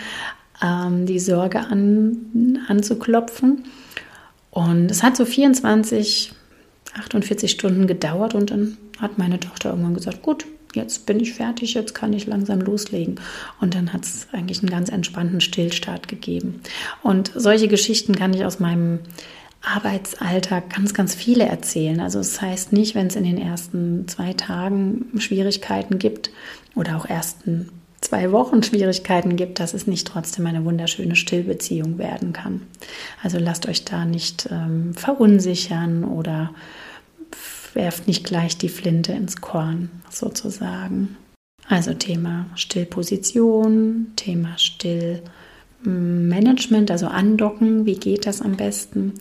ähm, 0.62 1.06
die 1.06 1.20
Sorge 1.20 1.60
an, 1.60 2.58
anzuklopfen. 2.66 3.64
Und 4.50 4.90
es 4.90 5.04
hat 5.04 5.16
so 5.16 5.24
24, 5.24 6.32
48 6.98 7.50
Stunden 7.50 7.86
gedauert 7.86 8.34
und 8.34 8.50
dann 8.50 8.76
hat 8.98 9.18
meine 9.18 9.40
Tochter 9.40 9.70
irgendwann 9.70 9.94
gesagt, 9.94 10.22
gut, 10.22 10.46
jetzt 10.74 11.06
bin 11.06 11.20
ich 11.20 11.32
fertig, 11.34 11.74
jetzt 11.74 11.94
kann 11.94 12.12
ich 12.12 12.26
langsam 12.26 12.60
loslegen. 12.60 13.16
Und 13.60 13.74
dann 13.74 13.92
hat 13.92 14.04
es 14.04 14.28
eigentlich 14.32 14.60
einen 14.60 14.70
ganz 14.70 14.88
entspannten 14.88 15.40
Stillstart 15.40 16.08
gegeben. 16.08 16.60
Und 17.02 17.32
solche 17.34 17.68
Geschichten 17.68 18.14
kann 18.14 18.34
ich 18.34 18.44
aus 18.44 18.60
meinem 18.60 19.00
Arbeitsalltag 19.62 20.74
ganz, 20.74 20.94
ganz 20.94 21.14
viele 21.14 21.44
erzählen. 21.44 22.00
Also 22.00 22.18
es 22.18 22.34
das 22.34 22.42
heißt 22.42 22.72
nicht, 22.72 22.94
wenn 22.94 23.08
es 23.08 23.16
in 23.16 23.24
den 23.24 23.38
ersten 23.38 24.08
zwei 24.08 24.32
Tagen 24.32 25.06
Schwierigkeiten 25.18 25.98
gibt 25.98 26.30
oder 26.74 26.96
auch 26.96 27.06
ersten 27.06 27.68
zwei 28.00 28.32
Wochen 28.32 28.62
Schwierigkeiten 28.62 29.36
gibt, 29.36 29.60
dass 29.60 29.74
es 29.74 29.86
nicht 29.86 30.06
trotzdem 30.06 30.46
eine 30.46 30.64
wunderschöne 30.64 31.16
Stillbeziehung 31.16 31.98
werden 31.98 32.32
kann. 32.32 32.62
Also 33.22 33.38
lasst 33.38 33.68
euch 33.68 33.84
da 33.84 34.06
nicht 34.06 34.48
ähm, 34.50 34.94
verunsichern 34.94 36.04
oder 36.04 36.54
werft 37.74 38.06
nicht 38.06 38.24
gleich 38.24 38.58
die 38.58 38.68
Flinte 38.68 39.12
ins 39.12 39.40
Korn 39.40 39.88
sozusagen. 40.10 41.16
Also 41.68 41.94
Thema 41.94 42.44
Stillposition, 42.56 44.12
Thema 44.16 44.58
Stillmanagement, 44.58 46.90
also 46.90 47.06
andocken, 47.06 47.86
wie 47.86 47.94
geht 47.94 48.26
das 48.26 48.42
am 48.42 48.56
besten? 48.56 49.14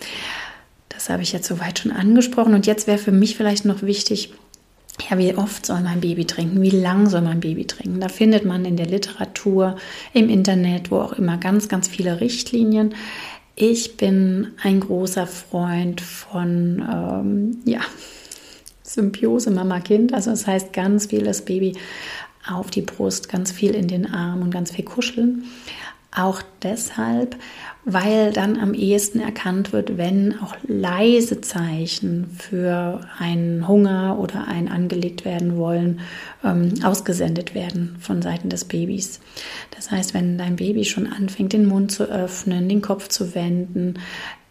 Das 0.89 1.09
habe 1.09 1.21
ich 1.21 1.31
jetzt 1.31 1.47
soweit 1.47 1.79
schon 1.79 1.91
angesprochen 1.91 2.55
und 2.55 2.65
jetzt 2.65 2.87
wäre 2.87 2.97
für 2.97 3.11
mich 3.11 3.37
vielleicht 3.37 3.65
noch 3.65 3.83
wichtig, 3.83 4.33
ja, 5.09 5.17
wie 5.17 5.35
oft 5.35 5.65
soll 5.65 5.81
mein 5.81 6.01
Baby 6.01 6.25
trinken? 6.25 6.61
Wie 6.61 6.71
lang 6.71 7.07
soll 7.07 7.21
mein 7.21 7.39
Baby 7.39 7.65
trinken? 7.65 8.01
Da 8.01 8.09
findet 8.09 8.45
man 8.45 8.65
in 8.65 8.75
der 8.75 8.87
Literatur, 8.87 9.77
im 10.13 10.29
Internet, 10.29 10.91
wo 10.91 10.97
auch 10.97 11.13
immer 11.13 11.37
ganz, 11.37 11.69
ganz 11.69 11.87
viele 11.87 12.19
Richtlinien. 12.19 12.95
Ich 13.55 13.97
bin 13.97 14.49
ein 14.61 14.79
großer 14.79 15.27
Freund 15.27 16.01
von, 16.01 16.83
ähm, 16.91 17.59
ja, 17.65 17.81
Symbiose 18.89 19.51
Mama-Kind. 19.51 20.13
Also 20.13 20.31
das 20.31 20.47
heißt 20.47 20.73
ganz 20.73 21.07
viel 21.07 21.23
das 21.23 21.43
Baby 21.45 21.77
auf 22.47 22.71
die 22.71 22.81
Brust, 22.81 23.29
ganz 23.29 23.51
viel 23.51 23.75
in 23.75 23.87
den 23.87 24.11
Arm 24.11 24.41
und 24.41 24.51
ganz 24.51 24.71
viel 24.71 24.85
kuscheln. 24.85 25.43
Auch 26.11 26.41
deshalb, 26.63 27.35
weil 27.85 28.33
dann 28.33 28.57
am 28.57 28.73
ehesten 28.73 29.19
erkannt 29.19 29.73
wird, 29.73 29.95
wenn 29.95 30.39
auch 30.39 30.55
leise 30.67 31.39
Zeichen 31.39 32.31
für 32.35 33.01
einen 33.19 33.67
Hunger 33.67 34.17
oder 34.19 34.47
ein 34.47 34.69
angelegt 34.69 35.23
werden 35.23 35.55
wollen 35.55 35.99
ähm, 36.43 36.73
ausgesendet 36.83 37.53
werden 37.53 37.95
von 37.99 38.23
Seiten 38.23 38.49
des 38.49 38.65
Babys. 38.65 39.19
Das 39.75 39.91
heißt, 39.91 40.15
wenn 40.15 40.39
dein 40.39 40.55
Baby 40.55 40.83
schon 40.83 41.05
anfängt, 41.05 41.53
den 41.53 41.67
Mund 41.67 41.91
zu 41.91 42.05
öffnen, 42.05 42.67
den 42.67 42.81
Kopf 42.81 43.09
zu 43.09 43.35
wenden, 43.35 43.99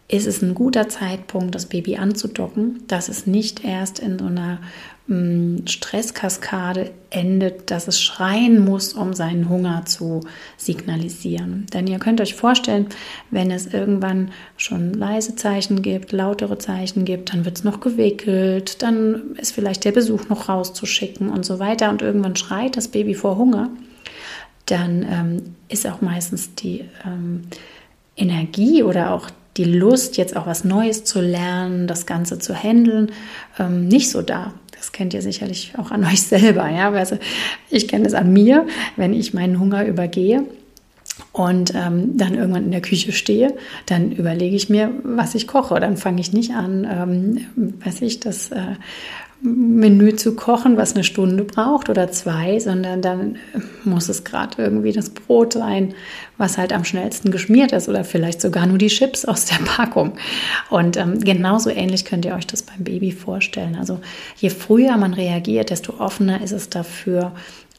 ist 0.09 0.25
es 0.25 0.41
ein 0.41 0.55
guter 0.55 0.89
Zeitpunkt, 0.89 1.53
das 1.53 1.67
Baby 1.67 1.97
anzudocken, 1.97 2.81
dass 2.87 3.09
es 3.09 3.27
nicht 3.27 3.63
erst 3.63 3.99
in 3.99 4.17
so 4.17 4.25
einer 4.25 4.57
mm, 5.05 5.67
Stresskaskade 5.67 6.89
endet, 7.11 7.69
dass 7.69 7.87
es 7.87 8.01
schreien 8.01 8.65
muss, 8.65 8.93
um 8.93 9.13
seinen 9.13 9.49
Hunger 9.49 9.85
zu 9.85 10.21
signalisieren. 10.57 11.67
Denn 11.71 11.85
ihr 11.85 11.99
könnt 11.99 12.21
euch 12.21 12.33
vorstellen, 12.33 12.87
wenn 13.29 13.51
es 13.51 13.67
irgendwann 13.67 14.31
schon 14.57 14.95
leise 14.95 15.35
Zeichen 15.35 15.83
gibt, 15.83 16.11
lautere 16.11 16.57
Zeichen 16.57 17.05
gibt, 17.05 17.31
dann 17.31 17.45
wird 17.45 17.59
es 17.59 17.63
noch 17.63 17.79
gewickelt, 17.79 18.81
dann 18.81 19.35
ist 19.35 19.51
vielleicht 19.51 19.85
der 19.85 19.91
Besuch 19.91 20.27
noch 20.27 20.49
rauszuschicken 20.49 21.29
und 21.29 21.45
so 21.45 21.59
weiter 21.59 21.91
und 21.91 22.01
irgendwann 22.01 22.35
schreit 22.35 22.77
das 22.77 22.87
Baby 22.87 23.13
vor 23.13 23.37
Hunger, 23.37 23.69
dann 24.65 25.03
ähm, 25.07 25.55
ist 25.67 25.85
auch 25.85 26.01
meistens 26.01 26.55
die 26.55 26.85
ähm, 27.05 27.43
Energie 28.15 28.81
oder 28.81 29.13
auch 29.13 29.29
die 29.59 29.65
Lust, 29.65 30.15
jetzt 30.15 30.37
auch 30.37 30.47
was 30.47 30.63
Neues 30.63 31.03
zu 31.03 31.19
lernen, 31.19 31.85
das 31.85 32.05
Ganze 32.05 32.39
zu 32.39 32.55
handeln, 32.55 33.11
ähm, 33.59 33.87
nicht 33.87 34.09
so 34.09 34.21
da. 34.21 34.53
Das 34.71 34.93
kennt 34.93 35.13
ihr 35.13 35.21
sicherlich 35.21 35.73
auch 35.77 35.91
an 35.91 36.05
euch 36.05 36.21
selber. 36.21 36.69
Ja? 36.69 36.91
Also 36.91 37.17
ich 37.69 37.89
kenne 37.89 38.07
es 38.07 38.13
an 38.13 38.31
mir, 38.31 38.65
wenn 38.95 39.13
ich 39.13 39.33
meinen 39.33 39.59
Hunger 39.59 39.85
übergehe 39.85 40.45
und 41.33 41.73
ähm, 41.75 42.17
dann 42.17 42.35
irgendwann 42.35 42.63
in 42.63 42.71
der 42.71 42.81
Küche 42.81 43.11
stehe, 43.11 43.53
dann 43.85 44.13
überlege 44.13 44.55
ich 44.55 44.69
mir, 44.69 44.91
was 45.03 45.35
ich 45.35 45.45
koche. 45.45 45.77
Dann 45.81 45.97
fange 45.97 46.21
ich 46.21 46.31
nicht 46.31 46.51
an, 46.51 46.87
ähm, 46.89 47.73
weiß 47.83 48.01
ich, 48.01 48.21
das 48.21 48.51
äh, 48.51 48.75
Menü 49.41 50.15
zu 50.15 50.35
kochen, 50.35 50.75
was 50.75 50.95
eine 50.95 51.05
Stunde 51.05 51.45
braucht 51.45 51.89
oder 51.89 52.11
zwei, 52.11 52.59
sondern 52.59 53.01
dann 53.01 53.37
muss 53.85 54.09
es 54.09 54.25
gerade 54.25 54.61
irgendwie 54.61 54.91
das 54.91 55.11
Brot 55.11 55.53
sein, 55.53 55.93
was 56.37 56.57
halt 56.57 56.73
am 56.73 56.83
schnellsten 56.83 57.31
geschmiert 57.31 57.71
ist 57.71 57.87
oder 57.87 58.03
vielleicht 58.03 58.41
sogar 58.41 58.65
nur 58.67 58.77
die 58.77 58.87
Chips 58.87 59.23
aus 59.23 59.45
der 59.45 59.57
Packung. 59.65 60.13
Und 60.69 60.97
ähm, 60.97 61.19
genauso 61.19 61.69
ähnlich 61.69 62.03
könnt 62.03 62.25
ihr 62.25 62.35
euch 62.35 62.47
das 62.47 62.63
beim 62.63 62.83
Baby 62.83 63.11
vorstellen. 63.11 63.77
Also 63.77 63.99
je 64.37 64.49
früher 64.49 64.97
man 64.97 65.13
reagiert, 65.13 65.69
desto 65.69 65.99
offener 65.99 66.41
ist 66.41 66.51
es 66.51 66.69
dafür, 66.69 67.31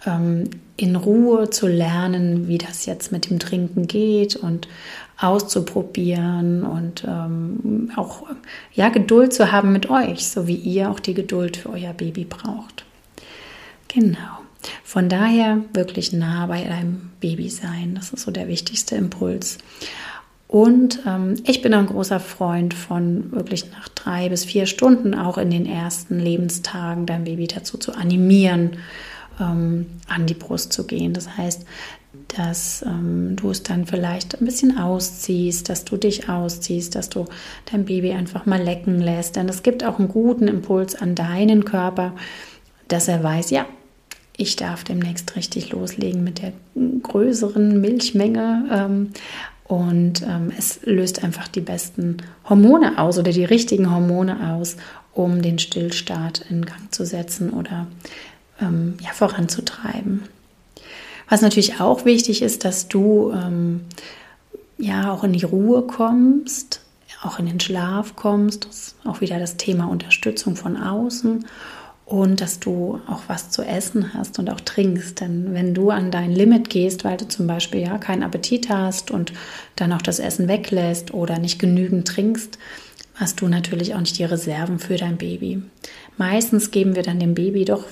ähm, 0.06 0.44
in 0.76 0.96
Ruhe 0.96 1.50
zu 1.50 1.66
lernen, 1.66 2.48
wie 2.48 2.56
das 2.56 2.86
jetzt 2.86 3.12
mit 3.12 3.28
dem 3.28 3.38
Trinken 3.38 3.86
geht 3.86 4.34
und 4.34 4.66
auszuprobieren 5.20 6.64
und 6.64 7.04
ähm, 7.06 7.90
auch 7.96 8.26
ja, 8.72 8.88
Geduld 8.88 9.32
zu 9.32 9.52
haben 9.52 9.72
mit 9.72 9.90
euch, 9.90 10.26
so 10.28 10.46
wie 10.46 10.56
ihr 10.56 10.90
auch 10.90 11.00
die 11.00 11.14
Geduld 11.14 11.58
für 11.58 11.70
euer 11.70 11.92
Baby 11.92 12.24
braucht. 12.24 12.84
Genau. 13.88 14.38
Von 14.84 15.08
daher 15.08 15.58
wirklich 15.72 16.12
nah 16.12 16.46
bei 16.46 16.64
deinem 16.64 17.10
Baby 17.20 17.48
sein. 17.48 17.94
Das 17.94 18.10
ist 18.10 18.24
so 18.24 18.30
der 18.30 18.48
wichtigste 18.48 18.96
Impuls. 18.96 19.58
Und 20.48 21.00
ähm, 21.06 21.36
ich 21.44 21.62
bin 21.62 21.74
ein 21.74 21.86
großer 21.86 22.18
Freund 22.18 22.74
von 22.74 23.30
wirklich 23.30 23.70
nach 23.70 23.88
drei 23.88 24.28
bis 24.28 24.44
vier 24.44 24.66
Stunden 24.66 25.14
auch 25.14 25.38
in 25.38 25.50
den 25.50 25.64
ersten 25.64 26.18
Lebenstagen 26.18 27.06
dein 27.06 27.24
Baby 27.24 27.46
dazu 27.46 27.78
zu 27.78 27.92
animieren, 27.92 28.78
ähm, 29.38 29.86
an 30.08 30.26
die 30.26 30.34
Brust 30.34 30.72
zu 30.72 30.86
gehen. 30.86 31.12
Das 31.12 31.36
heißt, 31.36 31.66
dass 32.28 32.82
ähm, 32.82 33.36
du 33.36 33.50
es 33.50 33.62
dann 33.62 33.86
vielleicht 33.86 34.40
ein 34.40 34.44
bisschen 34.44 34.78
ausziehst, 34.78 35.68
dass 35.68 35.84
du 35.84 35.96
dich 35.96 36.28
ausziehst, 36.28 36.94
dass 36.94 37.08
du 37.08 37.26
dein 37.70 37.84
Baby 37.84 38.12
einfach 38.12 38.46
mal 38.46 38.60
lecken 38.60 39.00
lässt. 39.00 39.36
Denn 39.36 39.48
es 39.48 39.62
gibt 39.62 39.84
auch 39.84 39.98
einen 39.98 40.08
guten 40.08 40.48
Impuls 40.48 40.94
an 40.96 41.14
deinen 41.14 41.64
Körper, 41.64 42.12
dass 42.88 43.06
er 43.08 43.22
weiß, 43.22 43.50
ja, 43.50 43.66
ich 44.36 44.56
darf 44.56 44.84
demnächst 44.84 45.36
richtig 45.36 45.70
loslegen 45.70 46.24
mit 46.24 46.42
der 46.42 46.52
größeren 47.02 47.80
Milchmenge. 47.80 48.64
Ähm, 48.72 49.10
und 49.64 50.22
ähm, 50.22 50.50
es 50.56 50.80
löst 50.82 51.22
einfach 51.22 51.46
die 51.46 51.60
besten 51.60 52.16
Hormone 52.48 52.98
aus 52.98 53.18
oder 53.18 53.30
die 53.30 53.44
richtigen 53.44 53.88
Hormone 53.88 54.54
aus, 54.54 54.76
um 55.12 55.42
den 55.42 55.60
Stillstart 55.60 56.44
in 56.50 56.64
Gang 56.64 56.92
zu 56.92 57.04
setzen 57.06 57.50
oder 57.50 57.86
ähm, 58.60 58.96
ja, 59.00 59.10
voranzutreiben. 59.12 60.22
Was 61.30 61.42
natürlich 61.42 61.80
auch 61.80 62.04
wichtig 62.04 62.42
ist, 62.42 62.64
dass 62.64 62.88
du 62.88 63.32
ähm, 63.32 63.82
ja 64.78 65.12
auch 65.12 65.22
in 65.22 65.32
die 65.32 65.44
Ruhe 65.44 65.82
kommst, 65.82 66.80
auch 67.22 67.38
in 67.38 67.46
den 67.46 67.60
Schlaf 67.60 68.16
kommst. 68.16 68.66
Das 68.66 68.76
ist 68.78 68.96
auch 69.04 69.20
wieder 69.20 69.38
das 69.38 69.56
Thema 69.56 69.84
Unterstützung 69.86 70.56
von 70.56 70.76
außen 70.76 71.46
und 72.04 72.40
dass 72.40 72.58
du 72.58 73.00
auch 73.06 73.22
was 73.28 73.50
zu 73.50 73.62
essen 73.62 74.12
hast 74.12 74.40
und 74.40 74.50
auch 74.50 74.60
trinkst. 74.60 75.20
Denn 75.20 75.54
wenn 75.54 75.72
du 75.72 75.90
an 75.90 76.10
dein 76.10 76.32
Limit 76.32 76.68
gehst, 76.68 77.04
weil 77.04 77.16
du 77.16 77.28
zum 77.28 77.46
Beispiel 77.46 77.82
ja 77.82 77.98
keinen 77.98 78.24
Appetit 78.24 78.68
hast 78.68 79.12
und 79.12 79.32
dann 79.76 79.92
auch 79.92 80.02
das 80.02 80.18
Essen 80.18 80.48
weglässt 80.48 81.14
oder 81.14 81.38
nicht 81.38 81.60
genügend 81.60 82.08
trinkst, 82.08 82.58
hast 83.14 83.40
du 83.40 83.46
natürlich 83.46 83.94
auch 83.94 84.00
nicht 84.00 84.18
die 84.18 84.24
Reserven 84.24 84.80
für 84.80 84.96
dein 84.96 85.16
Baby. 85.16 85.62
Meistens 86.16 86.72
geben 86.72 86.96
wir 86.96 87.04
dann 87.04 87.20
dem 87.20 87.34
Baby 87.34 87.64
doch 87.64 87.84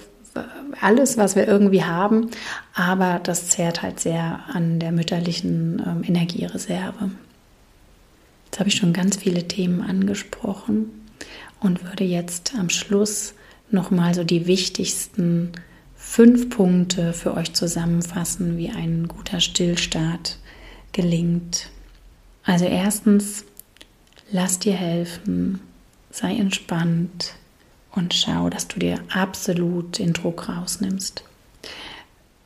alles, 0.81 1.17
was 1.17 1.37
wir 1.37 1.47
irgendwie 1.47 1.85
haben, 1.85 2.31
aber 2.75 3.21
das 3.23 3.49
zehrt 3.49 3.83
halt 3.83 4.01
sehr 4.01 4.41
an 4.53 4.79
der 4.79 4.93
mütterlichen 4.93 5.83
ähm, 5.87 6.05
Energiereserve. 6.05 7.11
Jetzt 8.47 8.59
habe 8.59 8.69
ich 8.69 8.77
schon 8.77 8.93
ganz 8.93 9.17
viele 9.17 9.47
Themen 9.47 9.83
angesprochen 9.83 10.91
und 11.61 11.85
würde 11.85 12.05
jetzt 12.05 12.55
am 12.59 12.71
Schluss 12.71 13.35
nochmal 13.71 14.15
so 14.15 14.25
die 14.25 14.47
wichtigsten 14.47 15.53
fünf 15.97 16.49
Punkte 16.49 17.13
für 17.13 17.35
euch 17.35 17.53
zusammenfassen, 17.53 18.57
wie 18.57 18.71
ein 18.71 19.09
guter 19.09 19.41
Stillstart 19.41 20.39
gelingt. 20.93 21.71
Also 22.45 22.65
erstens, 22.65 23.45
lass 24.31 24.59
dir 24.59 24.73
helfen, 24.73 25.61
sei 26.11 26.35
entspannt, 26.37 27.35
und 27.99 28.15
schau, 28.15 28.49
dass 28.49 28.69
du 28.69 28.79
dir 28.79 29.01
absolut 29.13 29.99
den 29.99 30.13
Druck 30.13 30.49
rausnimmst. 30.49 31.25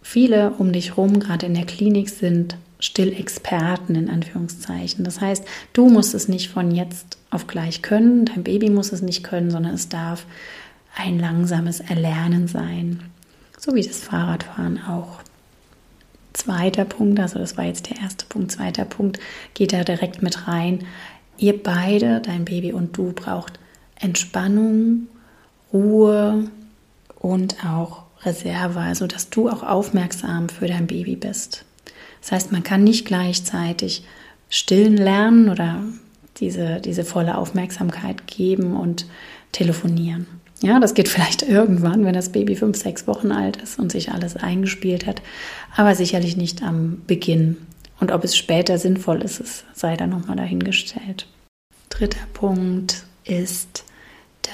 Viele 0.02 0.50
um 0.52 0.72
dich 0.72 0.90
herum, 0.90 1.20
gerade 1.20 1.46
in 1.46 1.54
der 1.54 1.66
Klinik, 1.66 2.08
sind 2.08 2.56
Stillexperten 2.80 3.94
in 3.94 4.10
Anführungszeichen. 4.10 5.04
Das 5.04 5.20
heißt, 5.20 5.44
du 5.72 5.88
musst 5.88 6.14
es 6.14 6.26
nicht 6.26 6.50
von 6.50 6.72
jetzt 6.72 7.18
auf 7.30 7.46
gleich 7.46 7.82
können, 7.82 8.24
dein 8.24 8.42
Baby 8.42 8.70
muss 8.70 8.92
es 8.92 9.02
nicht 9.02 9.22
können, 9.22 9.50
sondern 9.50 9.74
es 9.74 9.88
darf 9.88 10.26
ein 10.96 11.18
langsames 11.18 11.80
Erlernen 11.80 12.48
sein. 12.48 13.00
So 13.58 13.74
wie 13.74 13.82
das 13.82 14.00
Fahrradfahren 14.00 14.82
auch. 14.82 15.20
Zweiter 16.32 16.86
Punkt, 16.86 17.20
also 17.20 17.38
das 17.38 17.56
war 17.56 17.66
jetzt 17.66 17.90
der 17.90 17.98
erste 17.98 18.24
Punkt, 18.26 18.50
zweiter 18.50 18.86
Punkt, 18.86 19.20
geht 19.54 19.72
da 19.72 19.84
direkt 19.84 20.22
mit 20.22 20.48
rein. 20.48 20.86
Ihr 21.36 21.62
beide, 21.62 22.20
dein 22.20 22.46
Baby 22.46 22.72
und 22.72 22.96
du, 22.96 23.12
braucht 23.12 23.58
Entspannung 24.00 25.08
Ruhe 25.72 26.50
und 27.18 27.64
auch 27.64 28.04
Reserve, 28.24 28.78
also 28.78 29.06
dass 29.06 29.30
du 29.30 29.48
auch 29.48 29.62
aufmerksam 29.62 30.48
für 30.48 30.66
dein 30.66 30.86
Baby 30.86 31.16
bist. 31.16 31.64
Das 32.20 32.32
heißt, 32.32 32.52
man 32.52 32.62
kann 32.62 32.84
nicht 32.84 33.04
gleichzeitig 33.04 34.04
stillen 34.48 34.96
lernen 34.96 35.48
oder 35.48 35.82
diese, 36.38 36.80
diese 36.80 37.04
volle 37.04 37.36
Aufmerksamkeit 37.36 38.26
geben 38.26 38.76
und 38.76 39.06
telefonieren. 39.50 40.26
Ja, 40.60 40.78
das 40.78 40.94
geht 40.94 41.08
vielleicht 41.08 41.42
irgendwann, 41.48 42.04
wenn 42.04 42.14
das 42.14 42.30
Baby 42.30 42.54
fünf, 42.54 42.76
sechs 42.76 43.06
Wochen 43.06 43.32
alt 43.32 43.56
ist 43.56 43.78
und 43.78 43.90
sich 43.90 44.12
alles 44.12 44.36
eingespielt 44.36 45.06
hat, 45.06 45.22
aber 45.74 45.94
sicherlich 45.94 46.36
nicht 46.36 46.62
am 46.62 47.02
Beginn. 47.06 47.56
Und 47.98 48.10
ob 48.10 48.24
es 48.24 48.36
später 48.36 48.78
sinnvoll 48.78 49.22
ist, 49.22 49.64
sei 49.74 49.96
da 49.96 50.06
nochmal 50.06 50.36
dahingestellt. 50.36 51.26
Dritter 51.88 52.26
Punkt 52.32 53.04
ist, 53.24 53.84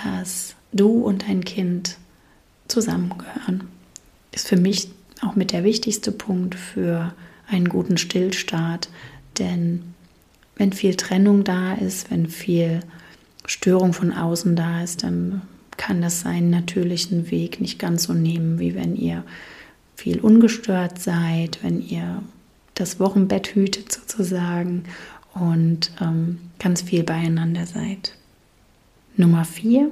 dass 0.04 0.54
du 0.72 1.00
und 1.00 1.28
dein 1.28 1.44
Kind 1.44 1.96
zusammengehören. 2.68 3.68
Ist 4.32 4.48
für 4.48 4.56
mich 4.56 4.90
auch 5.22 5.34
mit 5.34 5.52
der 5.52 5.64
wichtigste 5.64 6.12
Punkt 6.12 6.54
für 6.54 7.14
einen 7.48 7.68
guten 7.68 7.98
Stillstart, 7.98 8.88
denn 9.38 9.94
wenn 10.56 10.72
viel 10.72 10.96
Trennung 10.96 11.44
da 11.44 11.74
ist, 11.74 12.10
wenn 12.10 12.28
viel 12.28 12.80
Störung 13.46 13.92
von 13.92 14.12
außen 14.12 14.56
da 14.56 14.82
ist, 14.82 15.02
dann 15.02 15.42
kann 15.76 16.02
das 16.02 16.20
seinen 16.20 16.50
natürlichen 16.50 17.30
Weg 17.30 17.60
nicht 17.60 17.78
ganz 17.78 18.04
so 18.04 18.12
nehmen, 18.12 18.58
wie 18.58 18.74
wenn 18.74 18.96
ihr 18.96 19.24
viel 19.96 20.20
ungestört 20.20 21.00
seid, 21.00 21.60
wenn 21.62 21.80
ihr 21.80 22.22
das 22.74 23.00
Wochenbett 23.00 23.54
hütet 23.54 23.90
sozusagen 23.90 24.84
und 25.34 25.92
ähm, 26.00 26.38
ganz 26.58 26.82
viel 26.82 27.04
beieinander 27.04 27.66
seid. 27.66 28.14
Nummer 29.16 29.44
vier 29.44 29.90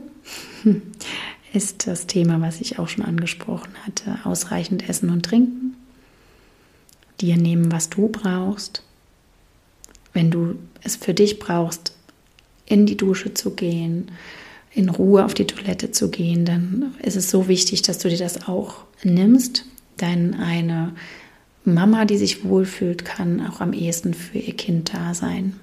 ist 1.53 1.87
das 1.87 2.07
Thema, 2.07 2.41
was 2.41 2.61
ich 2.61 2.79
auch 2.79 2.89
schon 2.89 3.05
angesprochen 3.05 3.73
hatte, 3.85 4.19
ausreichend 4.25 4.89
Essen 4.89 5.11
und 5.11 5.25
Trinken. 5.25 5.77
Dir 7.21 7.37
nehmen, 7.37 7.73
was 7.73 7.89
du 7.89 8.09
brauchst. 8.09 8.83
Wenn 10.13 10.31
du 10.31 10.59
es 10.83 10.97
für 10.97 11.15
dich 11.15 11.39
brauchst, 11.39 11.95
in 12.67 12.87
die 12.87 12.97
Dusche 12.97 13.33
zu 13.33 13.51
gehen, 13.55 14.11
in 14.73 14.91
Ruhe 14.91 15.25
auf 15.25 15.33
die 15.33 15.47
Toilette 15.47 15.93
zu 15.93 16.11
gehen, 16.11 16.45
dann 16.45 16.95
ist 17.03 17.17
es 17.17 17.31
so 17.31 17.49
wichtig, 17.49 17.83
dass 17.83 17.99
du 17.99 18.09
dir 18.09 18.19
das 18.19 18.47
auch 18.49 18.85
nimmst. 19.03 19.65
Denn 20.01 20.35
eine 20.35 20.93
Mama, 21.65 22.05
die 22.05 22.19
sich 22.19 22.45
wohlfühlt, 22.45 23.05
kann 23.05 23.47
auch 23.47 23.61
am 23.61 23.73
ehesten 23.73 24.13
für 24.13 24.39
ihr 24.39 24.55
Kind 24.55 24.93
da 24.93 25.15
sein. 25.15 25.59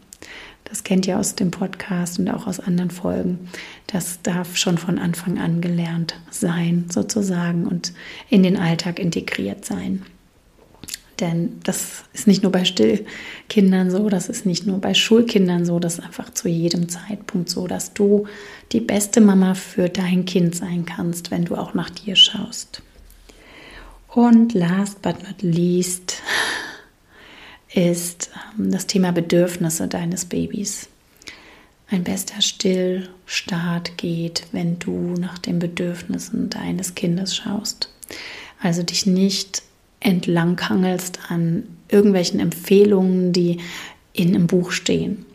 Das 0.65 0.83
kennt 0.83 1.05
ihr 1.07 1.19
aus 1.19 1.35
dem 1.35 1.51
Podcast 1.51 2.19
und 2.19 2.29
auch 2.29 2.47
aus 2.47 2.59
anderen 2.59 2.91
Folgen. 2.91 3.49
Das 3.87 4.21
darf 4.23 4.57
schon 4.57 4.77
von 4.77 4.97
Anfang 4.97 5.37
an 5.37 5.61
gelernt 5.61 6.15
sein, 6.31 6.85
sozusagen, 6.89 7.67
und 7.67 7.93
in 8.29 8.43
den 8.43 8.57
Alltag 8.57 8.99
integriert 8.99 9.65
sein. 9.65 10.03
Denn 11.19 11.59
das 11.63 12.03
ist 12.13 12.27
nicht 12.27 12.41
nur 12.41 12.51
bei 12.51 12.65
Stillkindern 12.65 13.91
so, 13.91 14.09
das 14.09 14.29
ist 14.29 14.45
nicht 14.45 14.65
nur 14.65 14.79
bei 14.79 14.93
Schulkindern 14.93 15.63
so, 15.65 15.79
das 15.79 15.99
ist 15.99 16.05
einfach 16.05 16.33
zu 16.33 16.49
jedem 16.49 16.89
Zeitpunkt 16.89 17.49
so, 17.49 17.67
dass 17.67 17.93
du 17.93 18.25
die 18.71 18.79
beste 18.79 19.21
Mama 19.21 19.53
für 19.53 19.89
dein 19.89 20.25
Kind 20.25 20.55
sein 20.55 20.85
kannst, 20.85 21.29
wenn 21.29 21.45
du 21.45 21.55
auch 21.55 21.75
nach 21.75 21.91
dir 21.91 22.15
schaust. 22.15 22.81
Und 24.07 24.53
last 24.53 25.01
but 25.01 25.21
not 25.23 25.41
least 25.41 26.21
ist 27.73 28.31
ähm, 28.57 28.71
das 28.71 28.87
Thema 28.87 29.11
Bedürfnisse 29.11 29.87
deines 29.87 30.25
Babys. 30.25 30.89
Ein 31.89 32.03
bester 32.03 32.41
Stillstart 32.41 33.97
geht, 33.97 34.47
wenn 34.51 34.79
du 34.79 35.13
nach 35.19 35.37
den 35.37 35.59
Bedürfnissen 35.59 36.49
deines 36.49 36.95
Kindes 36.95 37.35
schaust. 37.35 37.89
Also 38.61 38.83
dich 38.83 39.05
nicht 39.05 39.61
entlanghangelst 39.99 41.19
an 41.29 41.63
irgendwelchen 41.89 42.39
Empfehlungen, 42.39 43.31
die 43.31 43.59
in 44.13 44.29
einem 44.29 44.47
Buch 44.47 44.71
stehen. 44.71 45.25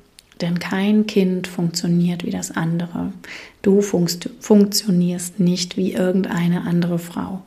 Denn 0.41 0.59
kein 0.59 1.07
Kind 1.07 1.49
funktioniert 1.49 2.25
wie 2.25 2.31
das 2.31 2.53
andere. 2.53 3.13
Du 3.63 3.81
funktionierst 3.83 5.41
nicht 5.41 5.77
wie 5.77 5.93
irgendeine 5.93 6.63
andere 6.63 6.99
Frau. 6.99 7.43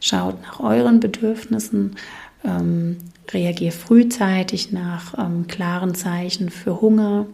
Schaut 0.00 0.42
nach 0.42 0.60
euren 0.60 1.00
Bedürfnissen, 1.00 1.96
ähm, 2.44 2.98
reagier 3.32 3.72
frühzeitig 3.72 4.72
nach 4.72 5.18
ähm, 5.18 5.46
klaren 5.46 5.94
Zeichen 5.94 6.50
für 6.50 6.80
Hunger 6.80 7.26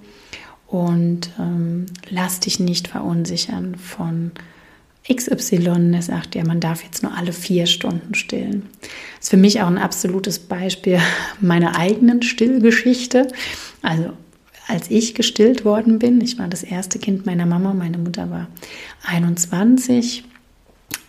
und 0.66 1.30
ähm, 1.38 1.86
lass 2.08 2.40
dich 2.40 2.60
nicht 2.60 2.88
verunsichern 2.88 3.74
von 3.74 4.30
XY, 5.12 5.90
der 5.90 6.02
sagt 6.02 6.34
ja, 6.34 6.44
man 6.44 6.60
darf 6.60 6.84
jetzt 6.84 7.02
nur 7.02 7.16
alle 7.16 7.32
vier 7.32 7.66
Stunden 7.66 8.14
stillen. 8.14 8.68
Das 8.80 9.24
ist 9.24 9.30
für 9.30 9.36
mich 9.36 9.60
auch 9.60 9.66
ein 9.66 9.78
absolutes 9.78 10.38
Beispiel 10.38 11.00
meiner 11.40 11.76
eigenen 11.76 12.22
Stillgeschichte. 12.22 13.28
Also 13.82 14.12
als 14.68 14.90
ich 14.90 15.14
gestillt 15.14 15.64
worden 15.64 15.98
bin, 15.98 16.20
ich 16.20 16.38
war 16.38 16.46
das 16.46 16.62
erste 16.62 17.00
Kind 17.00 17.26
meiner 17.26 17.46
Mama, 17.46 17.74
meine 17.74 17.98
Mutter 17.98 18.30
war 18.30 18.46
21 19.04 20.24